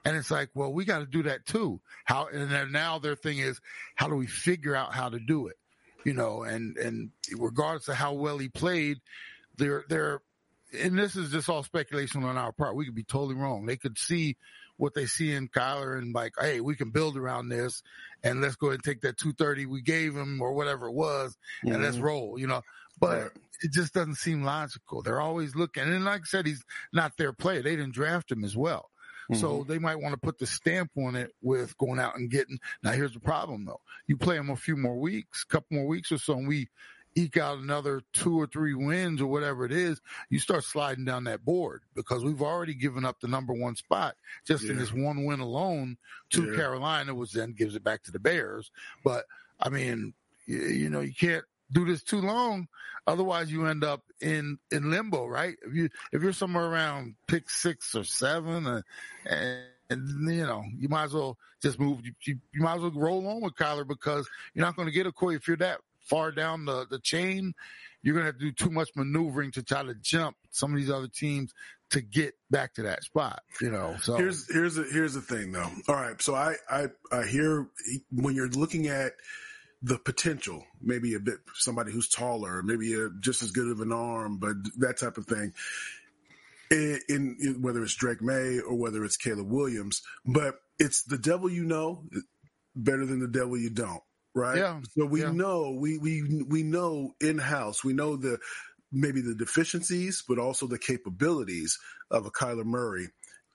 And 0.04 0.16
it's 0.16 0.30
like, 0.30 0.50
well, 0.54 0.72
we 0.72 0.84
got 0.84 0.98
to 0.98 1.06
do 1.06 1.24
that 1.24 1.46
too. 1.46 1.80
How, 2.04 2.26
and 2.26 2.72
now 2.72 2.98
their 2.98 3.14
thing 3.14 3.38
is, 3.38 3.60
how 3.94 4.08
do 4.08 4.16
we 4.16 4.26
figure 4.26 4.74
out 4.74 4.92
how 4.92 5.08
to 5.08 5.18
do 5.18 5.46
it? 5.46 5.56
You 6.04 6.12
know, 6.12 6.42
and, 6.42 6.76
and 6.76 7.10
regardless 7.36 7.88
of 7.88 7.94
how 7.94 8.14
well 8.14 8.38
he 8.38 8.48
played, 8.48 8.98
they're, 9.56 9.84
they're, 9.88 10.20
and 10.76 10.98
this 10.98 11.14
is 11.14 11.30
just 11.30 11.48
all 11.48 11.62
speculation 11.62 12.24
on 12.24 12.36
our 12.36 12.50
part. 12.50 12.74
We 12.74 12.84
could 12.84 12.94
be 12.94 13.04
totally 13.04 13.36
wrong. 13.36 13.66
They 13.66 13.76
could 13.76 13.96
see 13.96 14.36
what 14.76 14.94
they 14.94 15.06
see 15.06 15.32
in 15.32 15.48
Kyler 15.48 15.98
and 15.98 16.14
like, 16.14 16.32
hey, 16.40 16.60
we 16.60 16.76
can 16.76 16.90
build 16.90 17.16
around 17.16 17.48
this 17.48 17.82
and 18.22 18.40
let's 18.40 18.56
go 18.56 18.68
ahead 18.68 18.76
and 18.76 18.84
take 18.84 19.02
that 19.02 19.18
230 19.18 19.66
we 19.66 19.82
gave 19.82 20.14
him 20.14 20.40
or 20.40 20.52
whatever 20.52 20.88
it 20.88 20.94
was 20.94 21.36
and 21.62 21.72
mm-hmm. 21.72 21.82
let's 21.82 21.98
roll, 21.98 22.38
you 22.38 22.46
know. 22.46 22.62
But 22.98 23.22
right. 23.22 23.30
it 23.62 23.72
just 23.72 23.94
doesn't 23.94 24.16
seem 24.16 24.44
logical. 24.44 25.02
They're 25.02 25.20
always 25.20 25.54
looking. 25.54 25.84
And 25.84 26.04
like 26.04 26.22
I 26.22 26.24
said, 26.24 26.46
he's 26.46 26.64
not 26.92 27.16
their 27.16 27.32
player. 27.32 27.62
They 27.62 27.76
didn't 27.76 27.94
draft 27.94 28.30
him 28.30 28.44
as 28.44 28.56
well. 28.56 28.90
Mm-hmm. 29.30 29.40
So 29.40 29.64
they 29.66 29.78
might 29.78 30.00
want 30.00 30.14
to 30.14 30.20
put 30.20 30.38
the 30.38 30.46
stamp 30.46 30.90
on 30.96 31.16
it 31.16 31.32
with 31.42 31.76
going 31.78 32.00
out 32.00 32.16
and 32.16 32.30
getting. 32.30 32.58
Now 32.82 32.92
here's 32.92 33.14
the 33.14 33.20
problem 33.20 33.64
though. 33.64 33.80
You 34.06 34.16
play 34.16 34.36
him 34.36 34.50
a 34.50 34.56
few 34.56 34.76
more 34.76 34.98
weeks, 34.98 35.44
a 35.48 35.52
couple 35.52 35.76
more 35.78 35.86
weeks 35.86 36.12
or 36.12 36.18
so, 36.18 36.34
and 36.34 36.48
we 36.48 36.68
eke 37.14 37.36
out 37.36 37.58
another 37.58 38.02
two 38.12 38.40
or 38.40 38.46
three 38.46 38.74
wins 38.74 39.20
or 39.20 39.26
whatever 39.26 39.64
it 39.64 39.72
is, 39.72 40.00
you 40.30 40.38
start 40.38 40.64
sliding 40.64 41.04
down 41.04 41.24
that 41.24 41.44
board 41.44 41.82
because 41.94 42.24
we've 42.24 42.42
already 42.42 42.74
given 42.74 43.04
up 43.04 43.20
the 43.20 43.28
number 43.28 43.52
one 43.52 43.76
spot 43.76 44.16
just 44.46 44.64
yeah. 44.64 44.72
in 44.72 44.78
this 44.78 44.92
one 44.92 45.24
win 45.24 45.40
alone 45.40 45.96
to 46.30 46.50
yeah. 46.50 46.56
Carolina, 46.56 47.14
which 47.14 47.32
then 47.32 47.52
gives 47.52 47.76
it 47.76 47.84
back 47.84 48.02
to 48.04 48.12
the 48.12 48.18
Bears. 48.18 48.70
But 49.04 49.24
I 49.60 49.68
mean, 49.68 50.14
you, 50.46 50.58
you, 50.58 50.90
know, 50.90 51.00
you 51.00 51.14
can't 51.14 51.44
do 51.70 51.84
this 51.84 52.02
too 52.02 52.20
long. 52.20 52.68
Otherwise 53.06 53.50
you 53.50 53.66
end 53.66 53.84
up 53.84 54.02
in, 54.20 54.58
in 54.70 54.90
limbo, 54.90 55.26
right? 55.26 55.56
If 55.66 55.74
you, 55.74 55.88
if 56.12 56.22
you're 56.22 56.32
somewhere 56.32 56.66
around 56.66 57.16
pick 57.26 57.50
six 57.50 57.94
or 57.94 58.04
seven 58.04 58.66
uh, 58.66 58.82
and, 59.26 59.64
and 59.90 60.30
you 60.30 60.46
know, 60.46 60.64
you 60.78 60.88
might 60.88 61.04
as 61.04 61.14
well 61.14 61.36
just 61.60 61.78
move. 61.78 62.00
You, 62.04 62.12
you, 62.24 62.38
you, 62.54 62.62
might 62.62 62.76
as 62.76 62.82
well 62.82 62.92
roll 62.94 63.26
on 63.28 63.42
with 63.42 63.54
Kyler 63.54 63.86
because 63.86 64.28
you're 64.54 64.64
not 64.64 64.76
going 64.76 64.86
to 64.86 64.94
get 64.94 65.06
a 65.06 65.12
Corey 65.12 65.36
if 65.36 65.46
you're 65.46 65.56
that 65.58 65.80
far 66.04 66.32
down 66.32 66.64
the, 66.64 66.86
the 66.90 66.98
chain, 66.98 67.54
you're 68.02 68.14
going 68.14 68.24
to 68.24 68.32
have 68.32 68.38
to 68.38 68.50
do 68.50 68.52
too 68.52 68.70
much 68.70 68.90
maneuvering 68.96 69.52
to 69.52 69.62
try 69.62 69.82
to 69.82 69.94
jump 69.94 70.36
some 70.50 70.72
of 70.72 70.78
these 70.78 70.90
other 70.90 71.08
teams 71.08 71.52
to 71.90 72.00
get 72.00 72.34
back 72.50 72.74
to 72.74 72.82
that 72.82 73.04
spot, 73.04 73.42
you 73.60 73.70
know. 73.70 73.96
So 74.00 74.16
here's 74.16 74.50
here's 74.50 74.76
here's 74.92 75.14
the 75.14 75.20
thing 75.20 75.52
though. 75.52 75.70
All 75.88 75.94
right, 75.94 76.20
so 76.20 76.34
I 76.34 76.54
I 76.68 76.86
I 77.12 77.26
hear 77.26 77.68
when 78.10 78.34
you're 78.34 78.48
looking 78.48 78.88
at 78.88 79.12
the 79.82 79.98
potential, 79.98 80.64
maybe 80.80 81.14
a 81.14 81.20
bit 81.20 81.38
somebody 81.54 81.92
who's 81.92 82.08
taller, 82.08 82.62
maybe 82.62 82.94
a, 82.94 83.10
just 83.20 83.42
as 83.42 83.50
good 83.50 83.70
of 83.70 83.80
an 83.80 83.92
arm, 83.92 84.38
but 84.38 84.56
that 84.78 84.98
type 84.98 85.18
of 85.18 85.26
thing. 85.26 85.52
In, 86.70 86.98
in, 87.10 87.36
in 87.38 87.60
whether 87.60 87.82
it's 87.82 87.94
Drake 87.94 88.22
Maye 88.22 88.60
or 88.66 88.74
whether 88.74 89.04
it's 89.04 89.18
Caleb 89.18 89.50
Williams, 89.50 90.00
but 90.24 90.54
it's 90.78 91.02
the 91.02 91.18
devil 91.18 91.50
you 91.50 91.64
know 91.64 92.04
better 92.74 93.04
than 93.04 93.20
the 93.20 93.28
devil 93.28 93.58
you 93.58 93.68
don't 93.68 94.02
right? 94.34 94.58
Yeah. 94.58 94.80
So 94.96 95.06
we 95.06 95.22
yeah. 95.22 95.30
know 95.30 95.76
we 95.78 95.98
we 95.98 96.44
we 96.48 96.62
know 96.62 97.14
in 97.20 97.38
house. 97.38 97.84
We 97.84 97.92
know 97.92 98.16
the 98.16 98.38
maybe 98.92 99.22
the 99.22 99.34
deficiencies, 99.34 100.22
but 100.26 100.38
also 100.38 100.66
the 100.66 100.78
capabilities 100.78 101.78
of 102.10 102.26
a 102.26 102.30
Kyler 102.30 102.64
Murray. 102.64 103.08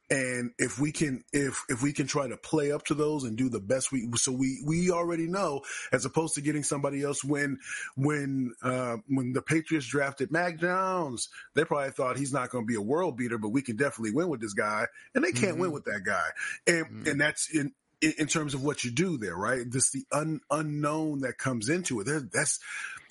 And 0.10 0.52
if 0.58 0.80
we 0.80 0.94
can, 0.94 1.26
if 1.34 1.66
if 1.68 1.84
we 1.84 1.92
can 1.92 2.08
try 2.08 2.30
to 2.30 2.38
play 2.38 2.72
up 2.72 2.86
to 2.86 2.94
those 2.94 3.26
and 3.26 3.38
do 3.38 3.50
the 3.50 3.60
best 3.60 3.92
we, 3.92 4.10
so 4.16 4.32
we 4.32 4.64
we 4.66 4.90
already 4.90 5.28
know, 5.28 5.64
as 5.92 6.06
opposed 6.06 6.36
to 6.36 6.42
getting 6.42 6.64
somebody 6.64 7.04
else 7.04 7.26
when 7.26 7.60
when 7.98 8.54
uh, 8.64 8.98
when 9.10 9.34
the 9.34 9.42
Patriots 9.42 9.86
drafted 9.86 10.32
Mac 10.32 10.60
Jones, 10.60 11.28
they 11.56 11.66
probably 11.66 11.92
thought 11.92 12.18
he's 12.18 12.32
not 12.32 12.52
going 12.52 12.64
to 12.64 12.68
be 12.68 12.76
a 12.76 12.82
world 12.82 13.18
beater, 13.18 13.38
but 13.38 13.50
we 13.50 13.62
can 13.62 13.76
definitely 13.76 14.14
win 14.14 14.30
with 14.30 14.40
this 14.40 14.54
guy, 14.54 14.86
and 15.14 15.26
they 15.26 15.34
can't 15.34 15.54
mm-hmm. 15.54 15.64
win 15.64 15.72
with 15.74 15.84
that 15.84 16.04
guy, 16.06 16.30
and 16.66 16.86
mm-hmm. 16.86 17.08
and 17.10 17.20
that's 17.20 17.50
in 17.54 17.74
in, 18.02 18.14
in, 18.20 18.28
terms 18.28 18.54
of 18.54 18.64
what 18.64 18.84
you 18.84 18.92
do 18.92 19.18
there, 19.18 19.36
right? 19.36 19.70
Just 19.70 19.94
the 19.94 20.06
un, 20.12 20.40
unknown 20.50 21.22
that 21.22 21.38
comes 21.38 21.70
into 21.70 22.00
it. 22.00 22.06
There, 22.06 22.22
that's 22.32 22.60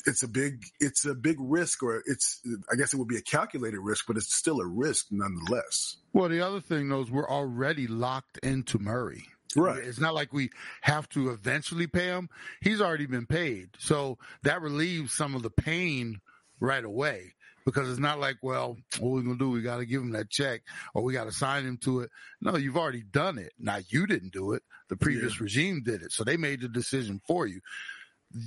it's 0.07 0.23
a 0.23 0.29
big 0.29 0.65
it's 0.81 1.05
a 1.05 1.15
big 1.15 1.37
risk, 1.39 1.83
or 1.83 2.03
it's 2.07 2.41
I 2.73 2.77
guess 2.77 2.95
it 2.95 2.97
would 2.97 3.09
be 3.09 3.17
a 3.17 3.23
calculated 3.23 3.81
risk, 3.81 4.07
but 4.07 4.17
it's 4.17 4.35
still 4.35 4.61
a 4.61 4.67
risk 4.67 5.07
nonetheless. 5.11 5.97
Well, 6.13 6.29
the 6.29 6.41
other 6.41 6.61
thing 6.61 6.89
though 6.89 7.03
is 7.03 7.11
we're 7.11 7.29
already 7.29 7.87
locked 7.87 8.39
into 8.39 8.79
Murray. 8.79 9.27
Right. 9.55 9.83
It's 9.83 10.01
not 10.01 10.15
like 10.15 10.33
we 10.33 10.51
have 10.83 11.09
to 11.11 11.31
eventually 11.31 11.87
pay 11.87 12.07
him. 12.07 12.29
He's 12.61 12.81
already 12.81 13.07
been 13.07 13.27
paid. 13.27 13.71
So 13.79 14.19
that 14.43 14.61
relieves 14.61 15.15
some 15.15 15.35
of 15.35 15.43
the 15.43 15.51
pain 15.51 16.21
right 16.61 16.85
away 16.85 17.36
because 17.67 17.91
it's 17.91 17.99
not 17.99 18.21
like, 18.21 18.37
well, 18.43 18.77
what 19.01 19.09
are 19.09 19.13
we 19.13 19.23
gonna 19.23 19.37
do? 19.37 19.51
We 19.51 19.61
got 19.61 19.79
to 19.79 19.87
give 19.87 20.01
him 20.01 20.13
that 20.13 20.31
check 20.31 20.63
or 20.95 21.03
we 21.03 21.13
got 21.13 21.25
to 21.25 21.33
sign 21.33 21.67
him 21.67 21.77
to 21.79 22.01
it. 22.01 22.11
No, 22.41 22.57
you've 22.57 22.77
already 22.77 23.03
done 23.03 23.39
it. 23.39 23.53
Now 23.59 23.79
you 23.89 24.07
didn't 24.07 24.33
do 24.33 24.53
it. 24.53 24.63
The 24.89 24.97
previous 24.97 25.35
yeah. 25.35 25.43
regime 25.43 25.83
did 25.85 26.03
it. 26.03 26.13
So 26.13 26.23
they 26.23 26.37
made 26.37 26.61
the 26.61 26.69
decision 26.69 27.21
for 27.27 27.47
you. 27.47 27.61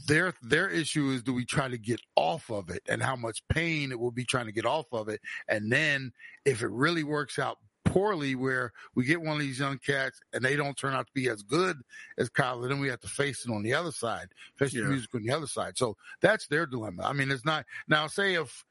Their, 0.08 0.34
their 0.42 0.70
issue 0.70 1.12
is 1.12 1.22
do 1.22 1.34
we 1.34 1.46
try 1.46 1.68
to 1.68 1.78
get 1.78 2.00
off 2.16 2.50
of 2.50 2.70
it 2.70 2.82
and 2.88 3.04
how 3.04 3.18
much 3.18 3.44
pain 3.50 3.92
it 3.92 4.00
will 4.00 4.12
be 4.12 4.26
trying 4.26 4.46
to 4.46 4.52
get 4.54 4.66
off 4.66 4.86
of 4.94 5.10
it. 5.10 5.20
And 5.50 5.70
then 5.72 6.14
if 6.46 6.64
it 6.64 6.70
really 6.72 7.04
works 7.04 7.38
out 7.38 7.58
poorly 7.86 8.36
where 8.36 8.72
we 8.96 9.04
get 9.04 9.22
one 9.22 9.36
of 9.36 9.40
these 9.40 9.60
young 9.60 9.80
cats 9.80 10.20
and 10.32 10.46
they 10.46 10.56
don't 10.56 10.78
turn 10.78 10.94
out 10.94 11.08
to 11.08 11.14
be 11.14 11.28
as 11.28 11.44
good 11.44 11.78
as 12.18 12.30
Kyler, 12.30 12.70
then 12.70 12.80
we 12.80 12.88
have 12.88 13.00
to 13.02 13.08
face 13.08 13.46
it 13.46 13.52
on 13.52 13.64
the 13.64 13.74
other 13.74 13.92
side, 13.92 14.28
face 14.58 14.74
yeah. 14.74 14.84
the 14.84 14.90
music 14.90 15.14
on 15.14 15.24
the 15.24 15.34
other 15.34 15.48
side. 15.48 15.78
So 15.78 15.98
that's 16.22 16.48
their 16.48 16.66
dilemma. 16.66 17.04
I 17.04 17.14
mean, 17.14 17.32
it's 17.32 17.46
not 17.46 17.66
now 17.88 18.08
say 18.08 18.36
if 18.36 18.64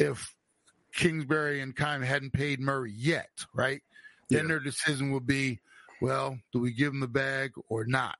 if 0.00 0.34
Kingsbury 0.94 1.60
and 1.60 1.76
Keim 1.76 2.02
hadn't 2.02 2.32
paid 2.32 2.58
Murray 2.58 2.92
yet, 2.92 3.30
right? 3.54 3.82
Then 4.28 4.42
yeah. 4.42 4.48
their 4.48 4.60
decision 4.60 5.12
would 5.12 5.26
be, 5.26 5.60
well, 6.00 6.38
do 6.52 6.58
we 6.58 6.72
give 6.72 6.92
him 6.92 7.00
the 7.00 7.08
bag 7.08 7.52
or 7.68 7.84
not? 7.84 8.18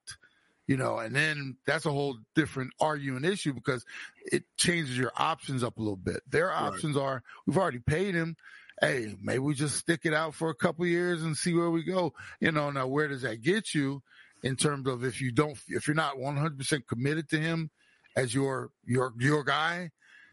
you 0.70 0.76
know, 0.76 1.00
and 1.00 1.16
then 1.16 1.56
that's 1.66 1.84
a 1.84 1.90
whole 1.90 2.16
different 2.36 2.72
argument 2.80 3.26
issue 3.26 3.52
because 3.52 3.84
it 4.30 4.44
changes 4.56 4.96
your 4.96 5.10
options 5.16 5.64
up 5.64 5.78
a 5.78 5.80
little 5.80 5.96
bit. 5.96 6.22
Their 6.30 6.46
Right. 6.46 6.62
options 6.62 6.96
are 6.96 7.24
we've 7.44 7.58
already 7.58 7.80
paid 7.80 8.14
him. 8.14 8.36
Hey, 8.80 9.16
maybe 9.20 9.40
we 9.40 9.54
just 9.54 9.78
stick 9.78 10.02
it 10.04 10.14
out 10.14 10.32
for 10.36 10.48
a 10.48 10.54
couple 10.54 10.86
years 10.86 11.24
and 11.24 11.36
see 11.36 11.54
where 11.54 11.70
we 11.70 11.82
go. 11.82 12.14
You 12.38 12.52
know, 12.52 12.70
now 12.70 12.86
where 12.86 13.08
does 13.08 13.22
that 13.22 13.42
get 13.42 13.74
you 13.74 14.04
in 14.44 14.54
terms 14.54 14.86
of 14.86 15.02
if 15.02 15.20
you 15.20 15.32
don't, 15.32 15.58
if 15.66 15.88
you're 15.88 15.96
not 15.96 16.18
100% 16.18 16.86
committed 16.86 17.28
to 17.30 17.40
him 17.40 17.70
as 18.14 18.32
your, 18.32 18.70
your, 18.86 19.12
your 19.18 19.42
guy, 19.42 19.90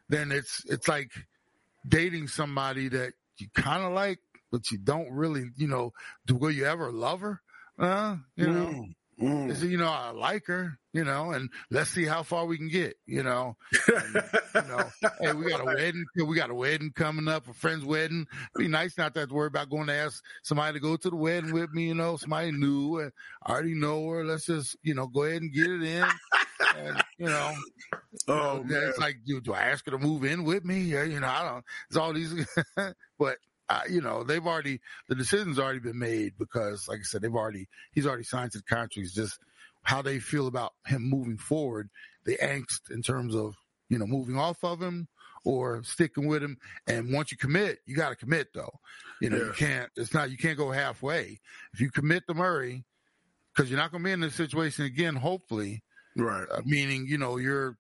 then 0.08 0.32
it's, 0.32 0.64
it's 0.66 0.88
like 0.88 1.14
dating 1.88 2.28
somebody 2.28 2.90
that 2.90 3.14
you 3.38 3.48
kind 3.56 3.84
of 3.84 3.94
like, 3.94 4.20
but 4.52 4.72
you 4.72 4.78
don't 4.78 5.12
really, 5.12 5.50
you 5.56 5.68
know, 5.68 5.94
do, 6.26 6.36
will 6.36 6.52
you 6.52 6.66
ever 6.66 6.92
love 6.92 7.22
her? 7.22 7.42
Uh, 7.80 8.18
you 8.36 8.48
know, 8.48 8.86
Mm, 9.20 9.50
mm. 9.50 9.70
you 9.70 9.78
know, 9.78 9.90
I 9.90 10.12
like 10.12 10.46
her, 10.46 10.78
you 10.94 11.04
know, 11.04 11.32
and 11.32 11.50
let's 11.72 11.90
see 11.90 12.06
how 12.06 12.22
far 12.22 12.46
we 12.46 12.58
can 12.58 12.68
get, 12.68 12.98
you 13.08 13.24
know. 13.24 13.58
And, 13.88 14.24
you 14.54 14.62
know, 14.62 14.84
hey, 15.20 15.34
we 15.34 15.50
got 15.50 15.62
a 15.62 15.66
wedding, 15.66 16.06
we 16.16 16.36
got 16.36 16.52
a 16.52 16.56
wedding 16.56 16.92
coming 16.96 17.28
up, 17.28 17.48
a 17.48 17.54
friend's 17.54 17.84
wedding. 17.84 18.28
Be 18.56 18.68
nice 18.68 18.96
not 18.96 19.16
to 19.16 19.22
have 19.22 19.30
to 19.30 19.36
worry 19.36 19.48
about 19.48 19.72
going 19.72 19.88
to 19.88 19.94
ask 19.94 20.24
somebody 20.44 20.74
to 20.74 20.80
go 20.80 20.98
to 20.98 21.10
the 21.10 21.16
wedding 21.16 21.52
with 21.52 21.72
me, 21.72 21.88
you 21.88 21.96
know, 21.96 22.18
somebody 22.18 22.52
new 22.52 23.00
and 23.00 23.12
I 23.44 23.54
already 23.54 23.74
know 23.74 24.08
her. 24.10 24.24
Let's 24.24 24.46
just, 24.46 24.78
you 24.84 24.94
know, 24.94 25.08
go 25.08 25.24
ahead 25.24 25.42
and 25.42 25.54
get 25.54 25.68
it 25.68 25.82
in. 25.82 26.06
And, 26.78 27.04
you 27.18 27.28
know, 27.28 27.54
oh 28.28 28.66
yeah, 28.68 28.90
it's 28.90 28.98
like, 28.98 29.18
do, 29.26 29.42
do 29.42 29.54
I 29.54 29.64
ask 29.64 29.86
her 29.86 29.92
to 29.92 29.98
move 29.98 30.24
in 30.24 30.44
with 30.44 30.66
me? 30.66 30.80
Yeah, 30.82 31.04
you 31.04 31.20
know, 31.20 31.28
I 31.28 31.44
don't. 31.44 31.66
It's 31.90 31.98
all 31.98 32.14
these, 32.14 32.34
but 33.20 33.38
uh, 33.70 33.82
you 33.90 34.02
know, 34.02 34.24
they've 34.24 34.46
already 34.46 34.80
the 35.08 35.16
decision's 35.16 35.60
already 35.60 35.80
been 35.80 36.00
made 36.00 36.34
because, 36.38 36.88
like 36.88 37.00
I 37.00 37.04
said, 37.04 37.22
they've 37.22 37.34
already 37.34 37.68
he's 37.92 38.08
already 38.08 38.24
signed 38.24 38.52
to 38.54 38.60
the 38.60 38.64
contract. 38.64 38.98
It's 38.98 39.14
just 39.14 39.40
how 39.84 40.02
they 40.02 40.20
feel 40.20 40.48
about 40.48 40.74
him 40.86 41.10
moving 41.10 41.38
forward, 41.38 41.90
the 42.26 42.38
angst 42.38 42.92
in 42.92 43.02
terms 43.02 43.36
of 43.36 43.56
you 43.90 43.98
know 43.98 44.08
moving 44.08 44.38
off 44.38 44.64
of 44.64 44.82
him 44.82 45.08
or 45.44 45.82
sticking 45.84 46.28
with 46.28 46.44
him. 46.44 46.58
And 46.88 47.14
once 47.14 47.32
you 47.32 47.38
commit, 47.38 47.80
you 47.86 47.96
got 47.96 48.10
to 48.10 48.16
commit 48.16 48.50
though. 48.54 48.80
You 49.22 49.30
know, 49.30 49.38
you 49.38 49.54
can't. 49.56 49.90
It's 49.96 50.14
not. 50.14 50.30
You 50.30 50.38
can't 50.38 50.58
go 50.58 50.72
halfway. 50.72 51.40
If 51.74 51.82
you 51.82 51.90
commit 51.90 52.24
to 52.28 52.34
Murray, 52.34 52.86
because 53.54 53.70
you're 53.70 53.80
not 53.80 53.92
going 53.92 54.04
to 54.04 54.08
be 54.08 54.12
in 54.12 54.20
this 54.20 54.36
situation 54.36 54.86
again. 54.86 55.16
Hopefully, 55.16 55.84
right, 56.18 56.48
uh, 56.52 56.62
meaning 56.66 57.06
you 57.08 57.18
know 57.18 57.38
you're 57.38 57.78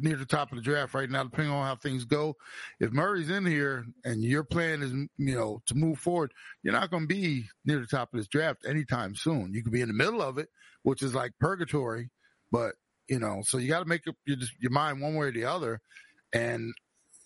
near 0.00 0.16
the 0.16 0.26
top 0.26 0.50
of 0.50 0.56
the 0.56 0.62
draft 0.62 0.94
right 0.94 1.08
now, 1.08 1.22
depending 1.22 1.52
on 1.52 1.66
how 1.66 1.76
things 1.76 2.04
go. 2.04 2.36
If 2.80 2.92
Murray's 2.92 3.30
in 3.30 3.46
here 3.46 3.84
and 4.04 4.22
your 4.22 4.44
plan 4.44 4.82
is 4.82 4.92
you 4.92 5.34
know 5.34 5.62
to 5.66 5.74
move 5.74 5.98
forward, 5.98 6.32
you're 6.62 6.72
not 6.72 6.90
going 6.90 7.04
to 7.04 7.14
be 7.14 7.46
near 7.64 7.80
the 7.80 7.86
top 7.86 8.12
of 8.12 8.18
this 8.18 8.28
draft 8.28 8.66
anytime 8.66 9.14
soon. 9.14 9.52
You 9.54 9.62
could 9.62 9.72
be 9.72 9.80
in 9.80 9.88
the 9.88 9.94
middle 9.94 10.22
of 10.22 10.38
it, 10.38 10.48
which 10.82 11.02
is 11.02 11.14
like 11.14 11.32
purgatory, 11.40 12.10
but 12.50 12.74
you 13.08 13.18
know, 13.18 13.42
so 13.44 13.58
you 13.58 13.68
got 13.68 13.80
to 13.80 13.88
make 13.88 14.06
up 14.08 14.16
your 14.26 14.38
your 14.60 14.72
mind 14.72 15.00
one 15.00 15.14
way 15.14 15.26
or 15.26 15.32
the 15.32 15.44
other. 15.44 15.80
And 16.32 16.72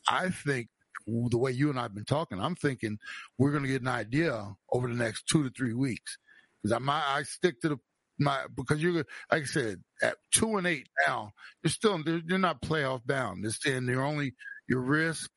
I 0.09 0.31
think 0.31 0.69
the 1.07 1.39
way 1.39 1.53
you 1.53 1.71
and 1.71 1.79
I've 1.79 1.95
been 1.95 2.05
talking, 2.05 2.41
I'm 2.41 2.57
thinking 2.57 2.99
we're 3.39 3.53
going 3.53 3.63
to 3.63 3.69
get 3.69 3.83
an 3.83 3.89
idea 3.89 4.55
over 4.73 4.89
the 4.89 4.95
next 4.95 5.29
two 5.29 5.45
to 5.45 5.51
three 5.51 5.75
weeks 5.75 6.19
because 6.63 6.73
I 6.73 7.03
I 7.19 7.23
stick 7.23 7.61
to 7.61 7.69
the 7.71 7.77
my 8.19 8.47
because 8.57 8.83
you're 8.83 8.93
like 8.93 9.07
I 9.31 9.45
said 9.45 9.83
at 10.03 10.17
two 10.33 10.57
and 10.57 10.67
eight 10.67 10.89
now 11.07 11.33
you're 11.63 11.71
still 11.71 12.01
you're 12.01 12.39
not 12.39 12.63
playoff 12.63 13.07
bound. 13.07 13.45
It's 13.45 13.65
and 13.67 13.87
you're 13.89 14.05
only 14.05 14.35
your 14.69 14.81
risk 14.81 15.31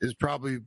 is 0.00 0.14
probably 0.14 0.58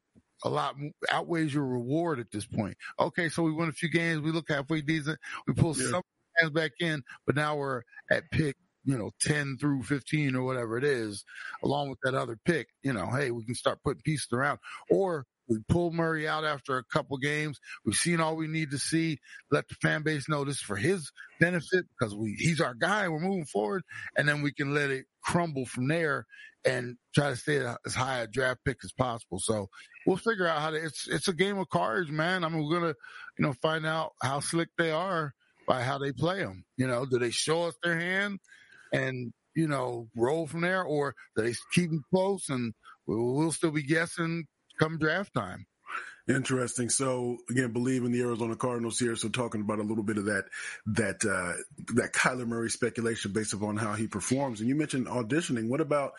a 0.44 0.50
lot 0.50 0.76
outweighs 1.12 1.54
your 1.54 1.66
reward 1.66 2.20
at 2.20 2.32
this 2.32 2.46
point. 2.46 2.76
Okay, 3.00 3.30
so 3.30 3.44
we 3.44 3.52
win 3.54 3.70
a 3.70 3.74
few 3.74 3.90
games, 3.90 4.22
we 4.22 4.32
look 4.32 4.50
halfway 4.50 4.82
decent, 4.82 5.20
we 5.48 5.54
pull 5.54 5.76
Yeah. 5.78 5.88
some 5.90 6.02
fans 6.40 6.52
back 6.52 6.72
in, 6.80 7.04
but 7.26 7.36
now 7.36 7.56
we're 7.58 7.84
at 8.12 8.30
pick 8.32 8.58
you 8.86 8.98
know 8.98 9.12
10 9.22 9.58
through 9.60 9.82
15 9.84 10.36
or 10.36 10.44
whatever 10.44 10.78
it 10.78 10.84
is 10.84 11.24
along 11.64 11.90
with 11.90 12.00
that 12.04 12.14
other 12.16 12.38
pick 12.44 12.68
you 12.82 12.92
know 12.92 13.08
hey 13.08 13.32
we 13.32 13.46
can 13.46 13.56
start 13.56 13.80
putting 13.82 14.02
pieces 14.02 14.28
around 14.34 14.60
or 14.90 15.26
we 15.48 15.58
pull 15.68 15.92
Murray 15.92 16.28
out 16.28 16.46
after 16.46 16.78
a 16.78 16.84
couple 16.84 17.18
games. 17.18 17.60
We've 17.86 17.96
seen 17.96 18.20
all 18.20 18.36
we 18.36 18.48
need 18.48 18.72
to 18.72 18.78
see. 18.78 19.20
Let 19.52 19.68
the 19.68 19.76
fan 19.76 20.04
base 20.04 20.30
know 20.30 20.44
this 20.44 20.58
is 20.58 20.62
for 20.62 20.76
his 20.76 21.12
benefit 21.40 21.86
because 21.98 22.16
we 22.16 22.36
he's 22.38 22.62
our 22.62 22.74
guy. 22.74 23.08
We're 23.10 23.20
moving 23.20 23.46
forward, 23.46 23.84
and 24.16 24.28
then 24.28 24.42
we 24.42 24.54
can 24.54 24.74
let 24.74 24.90
it 24.90 25.06
crumble 25.22 25.66
from 25.66 25.88
there 25.88 26.26
and 26.66 26.96
try 27.14 27.30
to 27.30 27.36
stay 27.36 27.58
as 27.86 27.94
high 27.94 28.20
a 28.20 28.28
draft 28.28 28.62
pick 28.66 28.78
as 28.84 28.94
possible. 28.94 29.40
So 29.40 29.68
we'll 30.06 30.18
figure 30.18 30.48
out 30.48 30.62
how 30.62 30.72
to. 30.72 30.78
It's 30.78 31.08
it's 31.08 31.28
a 31.28 31.34
game 31.34 31.58
of 31.58 31.70
cards, 31.70 32.10
man. 32.10 32.44
I 32.44 32.50
mean, 32.50 32.64
we're 32.64 32.80
gonna 32.80 32.96
you 33.38 33.46
know 33.46 33.54
find 33.62 33.86
out 33.86 34.14
how 34.22 34.40
slick 34.40 34.70
they 34.78 34.92
are 34.92 35.34
by 35.68 35.84
how 35.84 35.98
they 35.98 36.12
play 36.12 36.40
them. 36.40 36.64
You 36.78 36.88
know, 36.88 37.06
do 37.06 37.20
they 37.20 37.32
show 37.32 37.64
us 37.64 37.76
their 37.84 38.00
hand 38.00 38.40
and 38.92 39.34
you 39.56 39.68
know 39.68 40.08
roll 40.16 40.48
from 40.48 40.62
there, 40.62 40.84
or 40.84 41.16
do 41.36 41.44
they 41.44 41.54
keep 41.74 41.90
them 41.90 42.04
close 42.14 42.50
and 42.50 42.74
we'll 43.06 43.52
still 43.52 43.72
be 43.72 43.84
guessing 43.84 44.46
come 44.84 44.98
draft 44.98 45.34
time. 45.34 45.66
Interesting. 46.28 46.90
So 46.90 47.38
again, 47.50 47.74
Bleav 47.74 48.06
in 48.06 48.12
the 48.12 48.22
Arizona 48.22 48.56
Cardinals 48.56 48.98
here. 48.98 49.16
So 49.16 49.28
talking 49.28 49.62
about 49.62 49.80
a 49.80 49.84
little 49.84 50.04
bit 50.04 50.18
of 50.18 50.26
that, 50.26 50.46
that, 50.86 51.26
uh, 51.26 51.54
that 51.96 52.14
Kyler 52.14 52.48
Murray 52.48 52.70
speculation 52.70 53.34
based 53.34 53.54
upon 53.54 53.76
how 53.76 53.94
he 53.94 54.08
performs. 54.08 54.62
And 54.62 54.70
you 54.70 54.76
mentioned 54.76 55.08
auditioning. 55.08 55.68
What 55.68 55.82
about, 55.82 56.14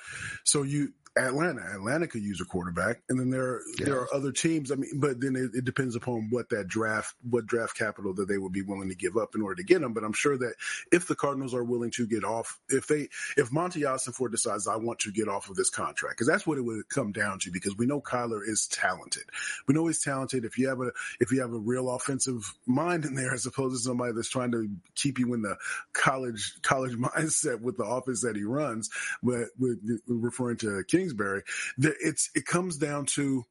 so 0.45 0.63
you, 0.63 0.93
Atlanta, 1.17 1.63
Atlanta 1.73 2.07
could 2.09 2.23
use 2.23 2.41
a 2.41 2.45
quarterback 2.45 3.01
and 3.09 3.19
then 3.19 3.31
there, 3.31 3.61
Yes. 3.79 3.89
there 3.89 4.01
are 4.01 4.13
other 4.15 4.33
teams. 4.33 4.73
I 4.73 4.75
mean, 4.77 4.99
but 4.99 5.21
then 5.21 5.37
it, 5.37 5.51
it 5.55 5.65
depends 5.65 5.95
upon 5.97 6.29
what 6.31 6.49
that 6.51 6.67
draft, 6.67 7.15
what 7.29 7.47
draft 7.47 7.77
capital 7.77 8.15
that 8.15 8.27
they 8.29 8.39
would 8.39 8.53
be 8.53 8.63
willing 8.63 8.89
to 8.89 8.95
give 8.97 9.17
up 9.17 9.35
in 9.35 9.43
order 9.43 9.57
to 9.57 9.65
get 9.65 9.83
him. 9.83 9.93
But 9.93 10.05
I'm 10.05 10.13
sure 10.13 10.37
that 10.37 10.55
if 10.91 11.07
the 11.07 11.15
Cardinals 11.15 11.55
are 11.55 11.63
willing 11.65 11.91
to 11.93 12.07
get 12.07 12.25
off, 12.25 12.59
if 12.69 12.87
they, 12.89 13.09
if 13.37 13.53
Monti 13.53 13.83
Ossenfort 13.83 14.31
decides 14.33 14.67
I 14.67 14.77
want 14.77 15.01
to 15.01 15.13
get 15.13 15.29
off 15.29 15.49
of 15.49 15.57
this 15.57 15.71
contract, 15.71 16.17
because 16.17 16.27
that's 16.27 16.47
what 16.47 16.59
it 16.59 16.63
would 16.63 16.89
come 16.89 17.13
down 17.13 17.39
to, 17.41 17.51
because 17.53 17.77
we 17.77 17.87
know 17.87 18.01
Kyler 18.01 18.41
is 18.47 18.67
talented. 18.67 19.25
We 19.69 19.75
know 19.75 19.87
he's 19.87 20.03
talented. 20.03 20.45
If 20.45 20.59
you 20.59 20.69
have 20.69 20.81
a 20.81 20.91
if 21.21 21.31
you 21.33 21.41
have 21.41 21.53
a 21.53 21.59
real 21.59 21.91
offensive 21.91 22.55
mind 22.67 23.05
in 23.05 23.15
there, 23.15 23.33
as 23.33 23.47
opposed 23.47 23.77
to 23.77 23.81
somebody 23.83 24.13
that's 24.13 24.29
trying 24.29 24.53
to 24.53 24.69
keep 24.95 25.19
you 25.19 25.33
in 25.35 25.43
the 25.43 25.57
college 25.93 26.55
college 26.63 26.93
mindset 26.97 27.61
with 27.61 27.77
the 27.77 27.85
offense 27.85 28.23
that 28.23 28.37
he 28.37 28.45
runs, 28.45 28.91
but 29.23 29.49
with 29.59 29.79
referring 30.09 30.57
to 30.59 30.83
Kingsbury, 31.05 31.43
it's 31.79 32.31
it 32.35 32.47
comes 32.47 32.79
down 32.79 33.07
to 33.07 33.45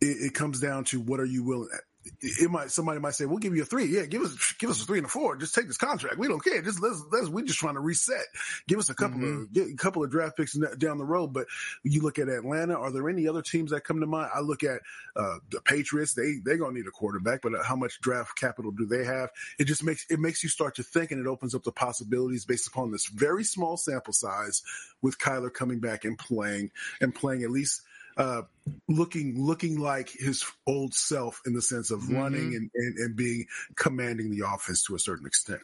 it 0.00 0.34
comes 0.34 0.60
down 0.60 0.84
to 0.84 1.00
what 1.00 1.20
are 1.20 1.26
you 1.26 1.44
willing. 1.44 1.68
It 2.22 2.50
might 2.50 2.70
somebody 2.70 2.98
might 2.98 3.14
say, 3.14 3.26
"We'll 3.26 3.38
give 3.38 3.54
you 3.54 3.62
a 3.62 3.66
three. 3.66 3.84
Yeah, 3.84 4.06
give 4.06 4.22
us 4.22 4.54
give 4.58 4.70
us 4.70 4.82
a 4.82 4.86
three 4.86 4.98
and 4.98 5.06
a 5.06 5.10
four. 5.10 5.36
Just 5.36 5.54
take 5.54 5.66
this 5.66 5.76
contract. 5.76 6.16
We 6.16 6.28
don't 6.28 6.42
care. 6.42 6.62
Just 6.62 6.80
let's 6.80 7.02
let's 7.12 7.28
we're 7.28 7.44
just 7.44 7.58
trying 7.58 7.74
to 7.74 7.80
reset. 7.80 8.24
Give 8.66 8.78
us 8.78 8.88
a 8.88 8.94
couple 8.94 9.22
of 9.22 9.52
get 9.52 9.68
a 9.68 9.76
couple 9.76 10.02
of 10.02 10.10
draft 10.10 10.38
picks 10.38 10.54
down 10.78 10.96
the 10.96 11.04
road. 11.04 11.34
But 11.34 11.46
you 11.82 12.00
look 12.00 12.18
at 12.18 12.28
Atlanta. 12.28 12.74
Are 12.74 12.90
there 12.90 13.08
any 13.10 13.28
other 13.28 13.42
teams 13.42 13.70
that 13.72 13.84
come 13.84 14.00
to 14.00 14.06
mind? 14.06 14.30
I 14.34 14.40
look 14.40 14.64
at 14.64 14.80
uh, 15.14 15.36
the 15.50 15.60
Patriots. 15.60 16.14
They 16.14 16.36
they're 16.42 16.56
gonna 16.56 16.72
need 16.72 16.86
a 16.86 16.90
quarterback, 16.90 17.42
but 17.42 17.52
how 17.64 17.76
much 17.76 18.00
draft 18.00 18.34
capital 18.34 18.70
do 18.70 18.86
they 18.86 19.04
have? 19.04 19.28
It 19.58 19.64
just 19.64 19.84
makes 19.84 20.06
it 20.08 20.20
makes 20.20 20.42
you 20.42 20.48
start 20.48 20.76
to 20.76 20.82
think, 20.82 21.10
and 21.10 21.20
it 21.20 21.28
opens 21.28 21.54
up 21.54 21.64
the 21.64 21.72
possibilities 21.72 22.46
based 22.46 22.66
upon 22.66 22.92
this 22.92 23.06
very 23.08 23.44
small 23.44 23.76
sample 23.76 24.14
size 24.14 24.62
with 25.02 25.18
Kyler 25.18 25.52
coming 25.52 25.80
back 25.80 26.06
and 26.06 26.18
playing 26.18 26.70
and 27.00 27.14
playing 27.14 27.42
at 27.42 27.50
least 27.50 27.82
uh, 28.16 28.42
looking 28.88 29.34
looking 29.38 29.78
like 29.78 30.10
his 30.10 30.44
old 30.66 30.94
self 30.94 31.40
in 31.46 31.54
the 31.54 31.62
sense 31.62 31.90
of 31.90 32.10
running 32.10 32.54
and, 32.54 32.70
and, 32.74 32.98
and 32.98 33.16
being 33.16 33.46
commanding 33.76 34.30
the 34.30 34.46
offense 34.46 34.82
to 34.84 34.94
a 34.94 34.98
certain 34.98 35.26
extent. 35.26 35.60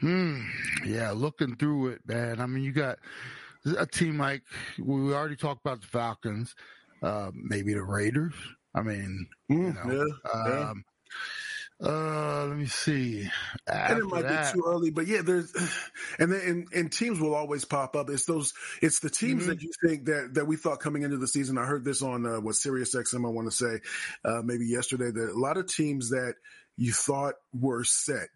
Hmm. 0.00 0.42
Yeah, 0.84 1.12
looking 1.12 1.56
through 1.56 1.88
it, 1.88 2.00
man. 2.06 2.40
I 2.40 2.46
mean, 2.46 2.64
you 2.64 2.72
got 2.72 2.98
a 3.78 3.86
team 3.86 4.18
like 4.18 4.42
we 4.78 5.14
already 5.14 5.36
talked 5.36 5.60
about 5.64 5.80
the 5.80 5.86
Falcons, 5.86 6.54
uh, 7.02 7.30
maybe 7.34 7.74
the 7.74 7.82
Raiders. 7.82 8.34
I 8.74 8.82
mean, 8.82 9.28
you 9.48 9.56
Mm, 9.56 9.74
know, 9.74 10.06
yeah, 10.24 10.50
yeah. 10.50 10.72
Uh, 11.82 12.46
let 12.46 12.56
me 12.56 12.66
see. 12.66 13.22
and 13.66 13.76
After 13.76 13.98
it 14.02 14.06
might 14.06 14.22
that, 14.22 14.52
be 14.54 14.58
too 14.60 14.64
early, 14.66 14.90
but 14.90 15.06
yeah, 15.06 15.22
there's, 15.22 15.52
and 16.18 16.32
then 16.32 16.40
and, 16.46 16.68
and 16.74 16.92
teams 16.92 17.18
will 17.20 17.34
always 17.34 17.64
pop 17.64 17.96
up. 17.96 18.08
It's 18.10 18.24
those, 18.24 18.52
it's 18.80 19.00
the 19.00 19.10
teams 19.10 19.44
Mhm. 19.44 19.46
that 19.48 19.62
you 19.62 19.70
think 19.84 20.04
that 20.06 20.34
that 20.34 20.46
we 20.46 20.56
thought 20.56 20.80
coming 20.80 21.02
into 21.02 21.16
the 21.18 21.26
season. 21.28 21.58
I 21.58 21.64
heard 21.64 21.84
this 21.84 22.02
on 22.02 22.24
uh, 22.26 22.40
what 22.40 22.54
Sirius 22.54 22.94
XM. 22.94 23.26
I 23.26 23.30
want 23.30 23.50
to 23.50 23.56
say 23.56 23.80
uh, 24.24 24.42
maybe 24.44 24.66
yesterday 24.66 25.10
that 25.10 25.30
a 25.34 25.38
lot 25.38 25.56
of 25.56 25.66
teams 25.66 26.10
that 26.10 26.34
you 26.76 26.92
thought 26.92 27.34
were 27.52 27.84
set 27.84 28.28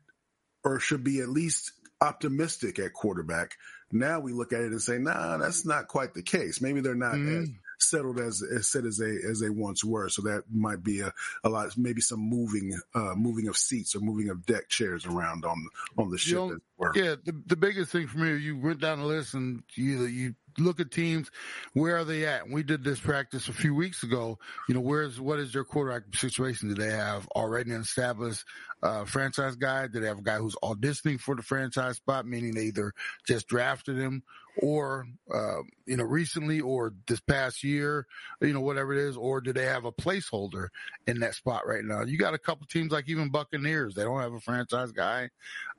or 0.64 0.80
should 0.80 1.04
be 1.04 1.20
at 1.20 1.28
least 1.28 1.72
optimistic 2.00 2.78
at 2.78 2.92
quarterback. 2.92 3.52
Now 3.92 4.18
we 4.20 4.32
look 4.32 4.52
at 4.52 4.60
it 4.60 4.72
and 4.72 4.82
say, 4.82 4.98
nah, 4.98 5.36
that's 5.38 5.64
not 5.64 5.86
quite 5.88 6.12
the 6.12 6.22
case. 6.22 6.60
Maybe 6.60 6.80
they're 6.80 6.94
not 6.96 7.14
Mhm. 7.14 7.42
as 7.42 7.48
settled 7.78 8.18
as 8.18 8.42
as 8.42 8.68
set 8.68 8.84
as 8.84 8.98
they 8.98 9.16
as 9.28 9.40
they 9.40 9.50
once 9.50 9.84
were. 9.84 10.08
So 10.08 10.22
that 10.22 10.44
might 10.52 10.82
be 10.82 11.00
a, 11.00 11.12
a 11.44 11.48
lot, 11.48 11.76
maybe 11.76 12.00
some 12.00 12.20
moving 12.20 12.78
uh 12.94 13.14
moving 13.14 13.48
of 13.48 13.56
seats 13.56 13.94
or 13.94 14.00
moving 14.00 14.28
of 14.28 14.46
deck 14.46 14.68
chairs 14.68 15.06
around 15.06 15.44
on 15.44 15.66
on 15.98 16.10
the 16.10 16.18
ship. 16.18 16.34
know, 16.36 16.52
as 16.52 16.60
were. 16.78 16.92
yeah, 16.94 17.14
the, 17.24 17.42
the 17.46 17.56
biggest 17.56 17.92
thing 17.92 18.06
for 18.06 18.18
me, 18.18 18.36
you 18.36 18.58
went 18.58 18.80
down 18.80 19.00
the 19.00 19.06
list 19.06 19.34
and 19.34 19.62
you 19.74 20.04
you 20.06 20.34
look 20.58 20.80
at 20.80 20.90
teams, 20.90 21.30
where 21.72 21.98
are 21.98 22.04
they 22.04 22.24
at? 22.26 22.48
We 22.48 22.62
did 22.62 22.84
this 22.84 23.00
practice 23.00 23.48
a 23.48 23.52
few 23.52 23.74
weeks 23.74 24.02
ago. 24.02 24.38
You 24.68 24.74
know, 24.74 24.80
where's 24.80 25.20
what 25.20 25.38
is 25.38 25.52
their 25.52 25.64
quarterback 25.64 26.14
situation? 26.14 26.68
Do 26.68 26.74
they 26.74 26.90
have 26.90 27.28
already 27.28 27.72
an 27.72 27.80
established 27.80 28.44
uh, 28.82 29.04
franchise 29.04 29.56
guy? 29.56 29.86
Do 29.86 30.00
they 30.00 30.06
have 30.06 30.18
a 30.18 30.22
guy 30.22 30.36
who's 30.36 30.56
auditioning 30.62 31.20
for 31.20 31.34
the 31.34 31.42
franchise 31.42 31.96
spot, 31.96 32.26
meaning 32.26 32.54
they 32.54 32.66
either 32.66 32.92
just 33.26 33.48
drafted 33.48 33.96
him 33.96 34.22
or 34.62 35.06
uh, 35.32 35.62
you 35.86 35.96
know 35.96 36.04
recently 36.04 36.60
or 36.60 36.94
this 37.06 37.20
past 37.20 37.62
year, 37.62 38.06
you 38.40 38.52
know 38.52 38.60
whatever 38.60 38.92
it 38.92 38.98
is, 38.98 39.16
or 39.16 39.40
do 39.40 39.52
they 39.52 39.64
have 39.64 39.84
a 39.84 39.92
placeholder 39.92 40.68
in 41.06 41.20
that 41.20 41.34
spot 41.34 41.66
right 41.66 41.84
now? 41.84 42.02
You 42.02 42.18
got 42.18 42.34
a 42.34 42.38
couple 42.38 42.66
teams 42.66 42.92
like 42.92 43.08
even 43.08 43.30
Buccaneers, 43.30 43.94
they 43.94 44.02
don't 44.02 44.20
have 44.20 44.32
a 44.32 44.40
franchise 44.40 44.92
guy. 44.92 45.30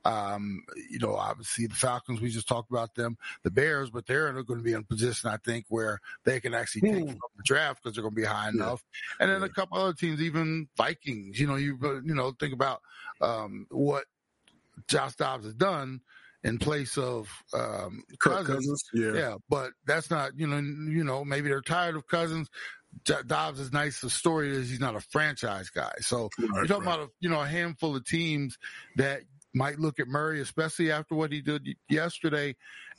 Um, 0.04 0.62
you 0.90 0.98
know, 0.98 1.14
obviously 1.14 1.66
the 1.66 1.74
Falcons, 1.74 2.20
we 2.20 2.30
just 2.30 2.48
talked 2.48 2.70
about 2.70 2.94
them, 2.94 3.18
the 3.42 3.50
Bears, 3.50 3.90
but 3.90 4.06
they're 4.06 4.32
going 4.42 4.60
to 4.60 4.64
be 4.64 4.72
in 4.72 4.80
a 4.80 4.84
position 4.84 5.28
I 5.30 5.38
think 5.38 5.66
where 5.68 6.00
they 6.24 6.40
can 6.40 6.54
actually 6.54 6.82
take 6.92 7.04
mm. 7.04 7.08
from 7.08 7.30
the 7.36 7.42
draft 7.44 7.82
because 7.82 7.94
they're 7.94 8.02
going 8.02 8.14
to 8.14 8.20
be 8.20 8.26
high 8.26 8.44
yeah. 8.44 8.62
enough. 8.64 8.84
And 9.20 9.30
then 9.30 9.40
yeah. 9.40 9.46
a 9.46 9.50
couple 9.50 9.78
other 9.78 9.92
teams, 9.92 10.22
even 10.22 10.68
Vikings. 10.76 11.38
You 11.38 11.46
know, 11.46 11.56
you 11.56 11.78
you 12.04 12.14
know 12.14 12.32
think 12.38 12.54
about 12.54 12.80
um, 13.20 13.66
what 13.70 14.04
Josh 14.86 15.16
Dobbs 15.16 15.44
has 15.44 15.54
done 15.54 16.00
in 16.44 16.58
place 16.58 16.96
of 16.96 17.28
um, 17.52 18.02
Cousins. 18.18 18.48
Cousins. 18.48 18.84
Yeah. 18.94 19.12
yeah, 19.12 19.34
but 19.48 19.72
that's 19.86 20.10
not 20.10 20.32
you 20.36 20.46
know 20.46 20.58
you 20.58 21.04
know 21.04 21.24
maybe 21.24 21.48
they're 21.48 21.60
tired 21.60 21.96
of 21.96 22.06
Cousins. 22.06 22.48
Dobbs 23.04 23.60
is 23.60 23.72
nice. 23.72 24.00
The 24.00 24.10
story 24.10 24.50
is 24.50 24.70
he's 24.70 24.80
not 24.80 24.96
a 24.96 25.00
franchise 25.00 25.68
guy. 25.68 25.92
So 26.00 26.30
right, 26.38 26.48
you're 26.54 26.66
talking 26.66 26.86
right. 26.86 26.94
about 26.94 27.08
a, 27.08 27.10
you 27.20 27.28
know 27.28 27.40
a 27.40 27.46
handful 27.46 27.96
of 27.96 28.04
teams 28.04 28.58
that 28.96 29.22
might 29.54 29.78
look 29.78 29.98
at 29.98 30.08
Murray, 30.08 30.40
especially 30.40 30.90
after 30.90 31.14
what 31.14 31.32
he 31.32 31.40
did 31.40 31.68
yesterday, 31.88 32.54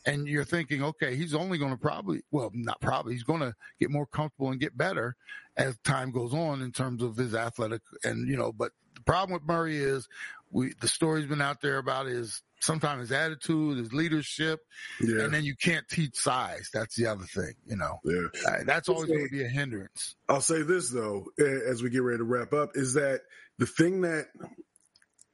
and 0.05 0.27
you're 0.27 0.45
thinking, 0.45 0.83
okay, 0.83 1.15
he's 1.15 1.35
only 1.35 1.57
going 1.57 1.71
to 1.71 1.77
probably, 1.77 2.21
well, 2.31 2.51
not 2.53 2.81
probably, 2.81 3.13
he's 3.13 3.23
going 3.23 3.41
to 3.41 3.53
get 3.79 3.91
more 3.91 4.05
comfortable 4.05 4.49
and 4.49 4.59
get 4.59 4.77
better 4.77 5.15
as 5.57 5.77
time 5.83 6.11
goes 6.11 6.33
on 6.33 6.61
in 6.61 6.71
terms 6.71 7.03
of 7.03 7.17
his 7.17 7.35
athletic 7.35 7.81
and 8.03 8.27
you 8.27 8.37
know. 8.37 8.51
But 8.51 8.71
the 8.95 9.01
problem 9.01 9.33
with 9.33 9.47
Murray 9.47 9.77
is 9.77 10.07
we 10.51 10.73
the 10.79 10.87
story's 10.87 11.25
been 11.25 11.41
out 11.41 11.61
there 11.61 11.77
about 11.77 12.07
his 12.07 12.41
sometimes 12.59 13.01
his 13.01 13.11
attitude, 13.11 13.77
his 13.77 13.93
leadership, 13.93 14.59
yeah. 15.01 15.23
and 15.23 15.33
then 15.33 15.43
you 15.43 15.55
can't 15.55 15.87
teach 15.87 16.15
size. 16.15 16.69
That's 16.73 16.95
the 16.95 17.07
other 17.07 17.25
thing, 17.25 17.53
you 17.65 17.77
know. 17.77 17.99
Yeah, 18.03 18.63
that's 18.65 18.89
always 18.89 19.09
going 19.09 19.25
to 19.25 19.31
be 19.31 19.43
a 19.43 19.47
hindrance. 19.47 20.15
I'll 20.27 20.41
say 20.41 20.61
this 20.61 20.89
though, 20.89 21.25
as 21.37 21.81
we 21.81 21.89
get 21.89 22.03
ready 22.03 22.19
to 22.19 22.23
wrap 22.23 22.53
up, 22.53 22.71
is 22.75 22.93
that 22.93 23.21
the 23.57 23.65
thing 23.65 24.01
that, 24.01 24.27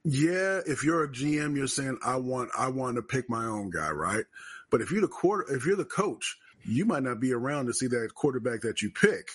yeah, 0.04 0.60
if 0.66 0.84
you're 0.84 1.04
a 1.04 1.08
GM, 1.08 1.56
you're 1.56 1.66
saying 1.66 1.98
I 2.04 2.16
want 2.16 2.50
I 2.56 2.68
want 2.68 2.96
to 2.96 3.02
pick 3.02 3.28
my 3.28 3.44
own 3.44 3.70
guy, 3.70 3.90
right? 3.90 4.24
But 4.70 4.80
if 4.80 4.90
you're 4.90 5.00
the 5.00 5.08
quarter, 5.08 5.54
if 5.54 5.66
you're 5.66 5.76
the 5.76 5.84
coach, 5.84 6.36
you 6.64 6.84
might 6.84 7.02
not 7.02 7.20
be 7.20 7.32
around 7.32 7.66
to 7.66 7.72
see 7.72 7.86
that 7.88 8.10
quarterback 8.14 8.62
that 8.62 8.82
you 8.82 8.90
pick 8.90 9.28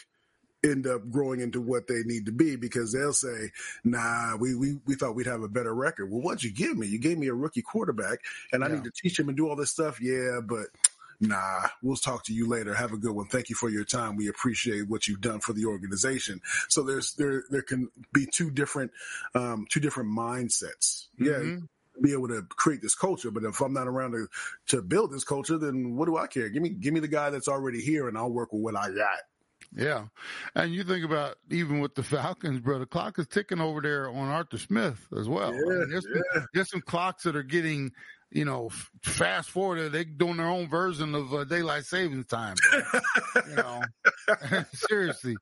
end 0.64 0.88
up 0.88 1.10
growing 1.10 1.42
into 1.42 1.62
what 1.62 1.88
they 1.88 2.04
need 2.06 2.26
to 2.26 2.32
be 2.32 2.56
because 2.56 2.94
they'll 2.94 3.14
say, 3.14 3.52
nah, 3.84 4.36
we, 4.38 4.56
we, 4.56 4.78
we 4.86 4.96
thought 4.96 5.16
we'd 5.16 5.26
have 5.26 5.42
a 5.42 5.50
better 5.50 5.74
record. 5.74 6.12
Well, 6.12 6.22
what'd 6.22 6.44
you 6.44 6.52
give 6.52 6.78
me? 6.78 6.88
You 6.88 7.00
gave 7.00 7.18
me 7.18 7.28
a 7.28 7.34
rookie 7.34 7.62
quarterback 7.62 8.20
and 8.52 8.64
I 8.64 8.68
need 8.68 8.84
to 8.84 8.92
teach 8.92 9.20
him 9.20 9.28
and 9.28 9.38
do 9.38 9.50
all 9.50 9.56
this 9.56 9.72
stuff. 9.72 10.00
Yeah, 10.00 10.40
but 10.44 10.68
nah, 11.20 11.68
we'll 11.82 11.96
talk 11.96 12.26
to 12.26 12.34
you 12.34 12.48
later. 12.48 12.74
Have 12.74 12.94
a 12.94 12.98
good 12.98 13.14
one. 13.14 13.28
Thank 13.28 13.50
you 13.50 13.56
for 13.56 13.70
your 13.70 13.86
time. 13.86 14.16
We 14.16 14.28
appreciate 14.28 14.88
what 14.88 15.08
you've 15.08 15.22
done 15.22 15.40
for 15.40 15.54
the 15.54 15.66
organization. 15.66 16.42
So 16.70 16.84
there's, 16.84 17.14
there, 17.14 17.44
there 17.50 17.64
can 17.64 17.90
be 18.14 18.28
two 18.32 18.52
different, 18.52 18.92
um, 19.34 19.66
two 19.70 19.80
different 19.80 20.10
mindsets. 20.10 21.08
Yeah. 21.18 21.34
Mm-hmm 21.34 21.66
be 22.02 22.14
able 22.14 22.30
to 22.30 22.42
create 22.50 22.82
this 22.82 22.96
culture. 22.96 23.32
But 23.32 23.44
if 23.44 23.60
I'm 23.62 23.74
not 23.74 23.88
around 23.88 24.14
to 24.14 24.28
to 24.68 24.82
build 24.82 25.12
this 25.12 25.24
culture, 25.24 25.58
then 25.58 25.96
what 25.96 26.06
do 26.06 26.18
I 26.18 26.26
care? 26.26 26.50
Give 26.50 26.64
me 26.64 26.70
give 26.70 26.94
me 26.94 27.00
the 27.00 27.08
guy 27.08 27.30
that's 27.30 27.50
already 27.50 27.82
here, 27.82 28.08
and 28.08 28.18
I'll 28.18 28.32
work 28.32 28.54
with 28.54 28.62
what 28.62 28.76
I 28.76 28.88
got. 28.88 29.20
Yeah. 29.76 30.06
And 30.56 30.74
you 30.74 30.84
think 30.84 31.06
about 31.06 31.36
even 31.50 31.80
with 31.80 31.96
the 31.96 32.04
Falcons, 32.04 32.60
bro, 32.60 32.80
the 32.80 32.86
clock 32.86 33.18
is 33.20 33.28
ticking 33.28 33.62
over 33.62 33.82
there 33.82 34.10
on 34.10 34.28
Arthur 34.28 34.58
Smith 34.58 35.08
as 35.18 35.30
well. 35.30 35.54
Yeah, 35.54 35.60
I 35.60 35.80
mean, 35.80 35.90
there's, 35.90 36.08
yeah. 36.14 36.22
some, 36.34 36.48
there's, 36.54 36.70
some, 36.70 36.82
clocks 36.82 37.24
that 37.24 37.36
are 37.38 37.44
getting, 37.44 37.92
you 38.32 38.44
know, 38.44 38.70
fast 39.02 39.50
forward. 39.50 39.92
They're 39.92 40.04
doing 40.04 40.38
their 40.38 40.48
own 40.48 40.68
version 40.68 41.16
of 41.16 41.34
uh, 41.34 41.46
daylight 41.46 41.86
savings 41.86 42.26
time. 42.26 42.56
you 43.48 43.56
know, 43.56 43.82
seriously. 44.74 45.38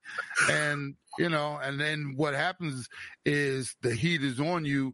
And, 0.49 0.95
you 1.17 1.29
know, 1.29 1.59
and 1.61 1.79
then 1.79 2.13
what 2.15 2.35
happens 2.35 2.87
is 3.25 3.75
the 3.81 3.95
heat 3.95 4.23
is 4.23 4.39
on 4.39 4.65
you 4.65 4.93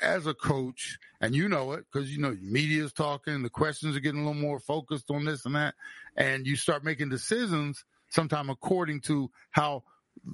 as 0.00 0.26
a 0.26 0.34
coach, 0.34 0.98
and 1.20 1.34
you 1.34 1.48
know 1.48 1.72
it 1.72 1.84
because 1.92 2.10
you 2.10 2.22
know 2.22 2.34
media 2.40 2.84
is 2.84 2.92
talking, 2.92 3.42
the 3.42 3.50
questions 3.50 3.96
are 3.96 4.00
getting 4.00 4.20
a 4.20 4.24
little 4.24 4.40
more 4.40 4.60
focused 4.60 5.10
on 5.10 5.24
this 5.24 5.44
and 5.44 5.56
that, 5.56 5.74
and 6.16 6.46
you 6.46 6.56
start 6.56 6.82
making 6.84 7.10
decisions– 7.10 7.84
sometime 8.10 8.50
according 8.50 9.00
to 9.02 9.30
how, 9.50 9.84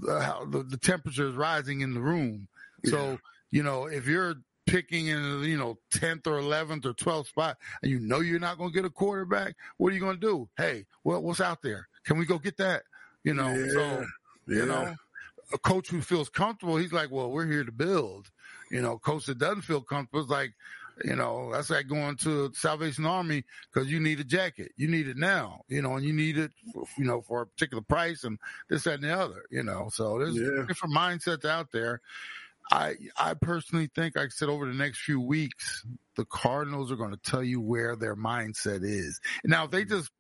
uh, 0.09 0.21
how 0.21 0.45
the, 0.47 0.63
the, 0.63 0.77
temperature 0.77 1.29
is 1.29 1.35
rising 1.35 1.81
in 1.81 1.95
the 1.95 2.01
room. 2.01 2.49
Yeah. 2.83 2.91
So, 2.91 3.19
you 3.51 3.63
know, 3.63 3.87
if 3.87 4.07
you're 4.07 4.37
picking 4.67 5.07
in, 5.09 5.43
you 5.45 5.57
know, 5.57 5.79
10th 5.93 6.27
or 6.27 6.41
11th 6.41 6.87
or 6.87 6.95
12th 6.95 7.29
spot 7.29 7.57
and 7.83 7.91
you 7.91 8.01
know 8.01 8.21
you're 8.21 8.41
not 8.41 8.59
going 8.59 8.71
to 8.71 8.75
get 8.75 8.85
a 8.85 8.91
quarterback, 8.91 9.55
what 9.77 9.93
are 9.93 9.95
you 9.95 10.01
going 10.01 10.19
to 10.19 10.27
do? 10.27 10.49
Hey, 10.57 10.87
well, 11.05 11.23
what's 11.23 11.41
out 11.41 11.63
there? 11.63 11.89
Can 12.05 12.19
we 12.19 12.27
go 12.27 12.39
get 12.39 12.57
that? 12.59 12.83
You 13.23 13.35
know, 13.35 13.49
yeah. 13.49 13.69
so, 13.73 14.07
yeah. 14.49 14.57
you 14.57 14.67
know, 14.67 14.95
a 15.53 15.59
coach 15.59 15.89
who 15.89 16.01
feels 16.01 16.29
comfortable, 16.29 16.77
he's 16.77 16.93
like, 16.93 17.11
well, 17.11 17.31
we're 17.31 17.47
here 17.47 17.65
to 17.65 17.73
build. 17.73 18.31
You 18.71 18.83
know, 18.83 18.99
coach 18.99 19.27
that 19.27 19.39
doesn't 19.39 19.63
feel 19.63 19.81
comfortable 19.81 20.25
is 20.25 20.31
like, 20.31 20.53
you 21.03 21.17
know, 21.17 21.51
that's 21.53 21.71
like 21.71 21.89
going 21.89 22.17
to 22.19 22.53
Salvation 22.55 23.07
Army 23.07 23.45
because 23.73 23.91
you 23.91 23.99
need 24.01 24.21
a 24.21 24.25
jacket. 24.25 24.73
You 24.77 24.89
need 24.89 25.09
it 25.09 25.17
now, 25.17 25.63
you 25.69 25.83
know, 25.83 25.95
and 25.95 26.05
you 26.05 26.13
need 26.13 26.39
it, 26.39 26.53
for, 26.73 26.85
you 26.97 27.05
know, 27.05 27.21
for 27.23 27.43
a 27.43 27.47
particular 27.47 27.83
price 27.83 28.25
and 28.25 28.39
this, 28.69 28.85
that, 28.85 28.95
and 28.95 29.05
the 29.05 29.13
other, 29.13 29.45
you 29.51 29.63
know. 29.63 29.89
So 29.93 30.19
there's 30.19 30.37
yeah. 30.37 30.65
different 30.67 30.95
mindsets 30.95 31.45
out 31.45 31.73
there. 31.73 32.01
I 32.71 32.95
I 33.19 33.35
personally 33.35 33.91
think, 33.95 34.17
like 34.17 34.27
I 34.27 34.29
said, 34.29 34.49
over 34.49 34.67
the 34.67 34.73
next 34.73 35.01
few 35.01 35.21
weeks, 35.21 35.85
the 36.17 36.25
Cardinals 36.25 36.91
are 36.91 36.97
going 36.97 37.11
to 37.11 37.31
tell 37.31 37.43
you 37.43 37.61
where 37.61 37.97
their 37.97 38.17
mindset 38.17 38.85
is. 38.85 39.21
Now, 39.45 39.65
if 39.65 39.71
they 39.71 39.83
mm-hmm. 39.83 39.97
just 39.97 40.11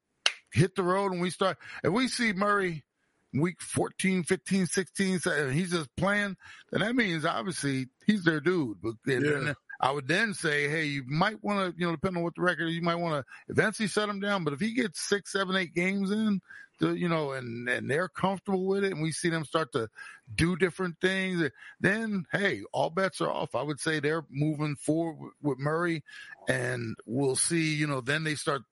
hit 0.53 0.75
the 0.75 0.83
road 0.83 1.13
and 1.13 1.21
we 1.21 1.31
start, 1.31 1.57
if 1.83 1.93
we 1.93 2.09
see 2.09 2.33
Murray 2.33 2.85
week 3.33 3.61
14, 3.61 4.23
15, 4.25 4.67
16, 4.67 5.21
and 5.27 5.53
he's 5.53 5.71
just 5.71 5.95
playing, 5.97 6.37
then 6.71 6.81
that 6.81 6.95
means 6.95 7.25
obviously 7.25 7.87
he's 8.07 8.25
their 8.25 8.41
dude. 8.41 8.79
But 8.83 8.95
yeah. 9.07 9.55
I 9.81 9.91
would 9.91 10.09
then 10.09 10.35
say, 10.35 10.69
hey, 10.69 10.85
you 10.85 11.05
might 11.07 11.43
want 11.43 11.75
to, 11.75 11.81
you 11.81 11.87
know, 11.87 11.93
depending 11.93 12.19
on 12.19 12.25
what 12.25 12.35
the 12.35 12.43
record 12.43 12.69
you 12.69 12.83
might 12.83 12.95
want 12.97 13.25
to 13.25 13.53
eventually 13.53 13.89
set 13.89 14.09
him 14.09 14.21
down. 14.21 14.45
But 14.45 14.55
if 14.55 14.61
he 14.61 14.75
gets 14.75 15.01
six, 15.01 15.33
seven, 15.33 15.57
eight 15.57 15.75
games 15.75 16.11
in, 16.11 16.41
to, 16.81 16.95
you 16.95 17.09
know, 17.09 17.33
and, 17.33 17.69
and 17.69 17.91
they're 17.91 18.09
comfortable 18.09 18.67
with 18.67 18.85
it 18.85 18.93
and 18.93 19.03
we 19.03 19.13
see 19.13 19.29
them 19.29 19.45
start 19.45 19.73
to 19.73 19.89
do 20.35 20.57
different 20.57 20.97
things, 21.01 21.49
then 21.81 22.25
hey, 22.33 22.63
all 22.73 22.91
bets 22.91 23.21
are 23.21 23.31
off. 23.31 23.55
I 23.55 23.63
would 23.63 23.81
say 23.81 24.01
they're 24.01 24.25
moving 24.31 24.77
forward 24.77 25.33
with 25.43 25.59
Murray 25.59 26.03
and 26.49 26.97
we'll 27.07 27.37
see, 27.37 27.75
you 27.75 27.87
know, 27.87 28.01
then 28.01 28.25
they 28.25 28.35
start 28.35 28.63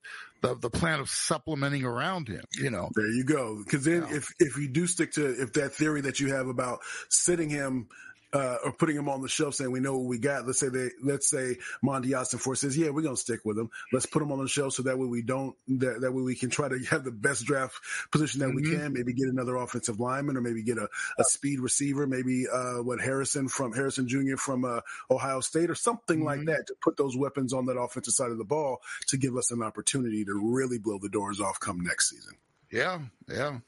the, 0.41 0.55
the 0.55 0.69
plan 0.69 0.99
of 0.99 1.09
supplementing 1.09 1.85
around 1.85 2.27
him, 2.27 2.43
you 2.59 2.69
know. 2.69 2.89
There 2.93 3.07
you 3.07 3.23
go. 3.23 3.63
Cause 3.69 3.85
then 3.85 4.03
if, 4.09 4.33
if 4.39 4.57
you 4.57 4.67
do 4.67 4.87
stick 4.87 5.13
to, 5.13 5.41
if 5.41 5.53
that 5.53 5.73
theory 5.73 6.01
that 6.01 6.19
you 6.19 6.33
have 6.33 6.47
about 6.47 6.79
sitting 7.09 7.49
him 7.49 7.87
uh, 8.33 8.57
or 8.63 8.71
putting 8.73 8.95
him 8.95 9.07
on 9.07 9.21
the 9.21 9.29
shelf 9.29 9.55
saying 9.55 9.71
we 9.71 9.79
know 9.79 9.97
what 9.97 10.07
we 10.07 10.17
got. 10.17 10.45
Let's 10.45 10.59
say 10.59 10.69
they, 10.69 10.89
let's 11.03 11.29
say 11.29 11.57
Monti 11.81 12.09
Ossenfort 12.09 12.57
says, 12.57 12.77
yeah, 12.77 12.89
we're 12.89 13.03
going 13.03 13.15
to 13.15 13.21
stick 13.21 13.41
with 13.45 13.57
him. 13.57 13.69
Let's 13.91 14.07
put 14.07 14.21
him 14.21 14.31
on 14.31 14.39
the 14.39 14.47
shelf 14.47 14.73
so 14.73 14.83
that 14.83 14.97
way 14.97 15.05
we 15.05 15.21
don't, 15.21 15.55
that, 15.79 16.01
that 16.01 16.11
way 16.11 16.23
we 16.23 16.35
can 16.35 16.49
try 16.49 16.67
to 16.67 16.79
have 16.89 17.03
the 17.03 17.11
best 17.11 17.45
draft 17.45 17.79
position 18.11 18.39
that 18.39 18.47
mm-hmm. 18.47 18.71
we 18.71 18.75
can. 18.75 18.93
Maybe 18.93 19.13
get 19.13 19.27
another 19.27 19.55
offensive 19.55 19.99
lineman 19.99 20.37
or 20.37 20.41
maybe 20.41 20.63
get 20.63 20.77
a, 20.77 20.89
a 21.19 21.23
speed 21.23 21.59
receiver, 21.59 22.07
maybe, 22.07 22.45
uh, 22.51 22.81
what 22.83 22.99
Harrison 22.99 23.47
from 23.47 23.73
Harrison 23.73 24.07
Jr. 24.07 24.37
from, 24.37 24.65
uh, 24.65 24.81
Ohio 25.11 25.39
State 25.39 25.69
or 25.69 25.75
something 25.75 26.19
mm-hmm. 26.19 26.25
like 26.25 26.45
that 26.45 26.67
to 26.67 26.75
put 26.81 26.97
those 26.97 27.15
weapons 27.15 27.53
on 27.53 27.67
that 27.67 27.77
offensive 27.77 28.13
side 28.13 28.31
of 28.31 28.37
the 28.37 28.43
ball 28.43 28.79
to 29.07 29.17
give 29.17 29.37
us 29.37 29.51
an 29.51 29.61
opportunity 29.61 30.25
to 30.25 30.33
really 30.33 30.79
blow 30.79 30.97
the 30.99 31.09
doors 31.09 31.39
off 31.39 31.59
come 31.59 31.81
next 31.81 32.09
season. 32.09 32.33
Yeah. 32.71 32.99
Yeah 33.29 33.59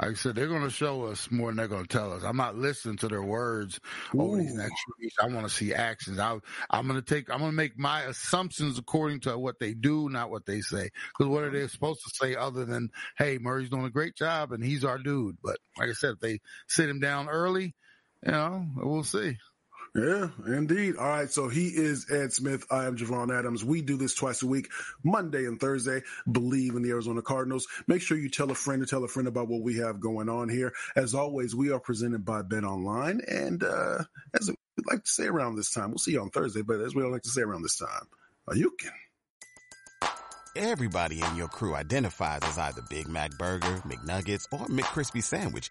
like 0.00 0.10
I 0.10 0.14
said, 0.14 0.34
they're 0.34 0.48
going 0.48 0.62
to 0.62 0.70
show 0.70 1.04
us 1.04 1.30
more 1.30 1.48
than 1.48 1.56
they're 1.56 1.68
going 1.68 1.86
to 1.86 1.88
tell 1.88 2.12
us. 2.12 2.22
I'm 2.22 2.36
not 2.36 2.56
listening 2.56 2.96
to 2.98 3.08
their 3.08 3.22
words 3.22 3.80
Ooh. 4.14 4.22
over 4.22 4.36
these 4.36 4.54
next 4.54 4.82
weeks. 5.00 5.14
I 5.20 5.28
want 5.28 5.48
to 5.48 5.52
see 5.52 5.72
actions. 5.72 6.18
I, 6.18 6.38
I'm 6.70 6.86
going 6.86 7.00
to 7.00 7.14
take, 7.14 7.30
I'm 7.30 7.38
going 7.38 7.52
to 7.52 7.56
make 7.56 7.78
my 7.78 8.02
assumptions 8.02 8.78
according 8.78 9.20
to 9.20 9.38
what 9.38 9.58
they 9.58 9.72
do, 9.74 10.08
not 10.08 10.30
what 10.30 10.44
they 10.46 10.60
say. 10.60 10.90
Because 11.08 11.30
what 11.30 11.44
are 11.44 11.50
they 11.50 11.66
supposed 11.68 12.00
to 12.02 12.10
say 12.14 12.36
other 12.36 12.64
than, 12.64 12.90
hey, 13.16 13.38
Murray's 13.38 13.70
doing 13.70 13.84
a 13.84 13.90
great 13.90 14.16
job 14.16 14.52
and 14.52 14.62
he's 14.62 14.84
our 14.84 14.98
dude. 14.98 15.38
But 15.42 15.58
like 15.78 15.88
I 15.88 15.94
said, 15.94 16.14
if 16.14 16.20
they 16.20 16.40
sit 16.68 16.90
him 16.90 17.00
down 17.00 17.28
early, 17.28 17.74
you 18.24 18.32
know, 18.32 18.66
we'll 18.76 19.04
see. 19.04 19.38
Yeah, 19.96 20.28
indeed. 20.46 20.96
All 20.96 21.08
right. 21.08 21.30
So 21.30 21.48
he 21.48 21.68
is 21.68 22.10
Ed 22.10 22.30
Smith. 22.30 22.66
I 22.70 22.84
am 22.84 22.98
Javon 22.98 23.36
Adams. 23.36 23.64
We 23.64 23.80
do 23.80 23.96
this 23.96 24.14
twice 24.14 24.42
a 24.42 24.46
week, 24.46 24.68
Monday 25.02 25.46
and 25.46 25.58
Thursday. 25.58 26.02
Bleav 26.28 26.76
in 26.76 26.82
the 26.82 26.90
Arizona 26.90 27.22
Cardinals. 27.22 27.66
Make 27.86 28.02
sure 28.02 28.18
you 28.18 28.28
tell 28.28 28.50
a 28.50 28.54
friend 28.54 28.82
to 28.82 28.86
tell 28.86 29.04
a 29.04 29.08
friend 29.08 29.26
about 29.26 29.48
what 29.48 29.62
we 29.62 29.78
have 29.78 29.98
going 29.98 30.28
on 30.28 30.50
here. 30.50 30.74
As 30.96 31.14
always, 31.14 31.54
we 31.54 31.72
are 31.72 31.80
presented 31.80 32.26
by 32.26 32.42
Bet 32.42 32.62
Online. 32.62 33.22
And, 33.26 33.62
uh, 33.62 34.04
as 34.38 34.50
we 34.50 34.56
like 34.84 35.04
to 35.04 35.10
say 35.10 35.28
around 35.28 35.56
this 35.56 35.70
time, 35.70 35.90
we'll 35.90 35.98
see 35.98 36.12
you 36.12 36.20
on 36.20 36.28
Thursday, 36.28 36.60
but 36.60 36.80
as 36.80 36.94
we 36.94 37.02
like 37.04 37.22
to 37.22 37.30
say 37.30 37.40
around 37.40 37.62
this 37.62 37.78
time, 37.78 38.06
you 38.52 38.72
can. 38.78 38.92
Everybody 40.56 41.22
in 41.22 41.36
your 41.36 41.48
crew 41.48 41.74
identifies 41.74 42.40
as 42.42 42.58
either 42.58 42.82
Big 42.90 43.08
Mac 43.08 43.30
Burger, 43.38 43.82
McNuggets, 43.86 44.46
or 44.52 44.66
McCrispy 44.66 45.22
Sandwich. 45.22 45.70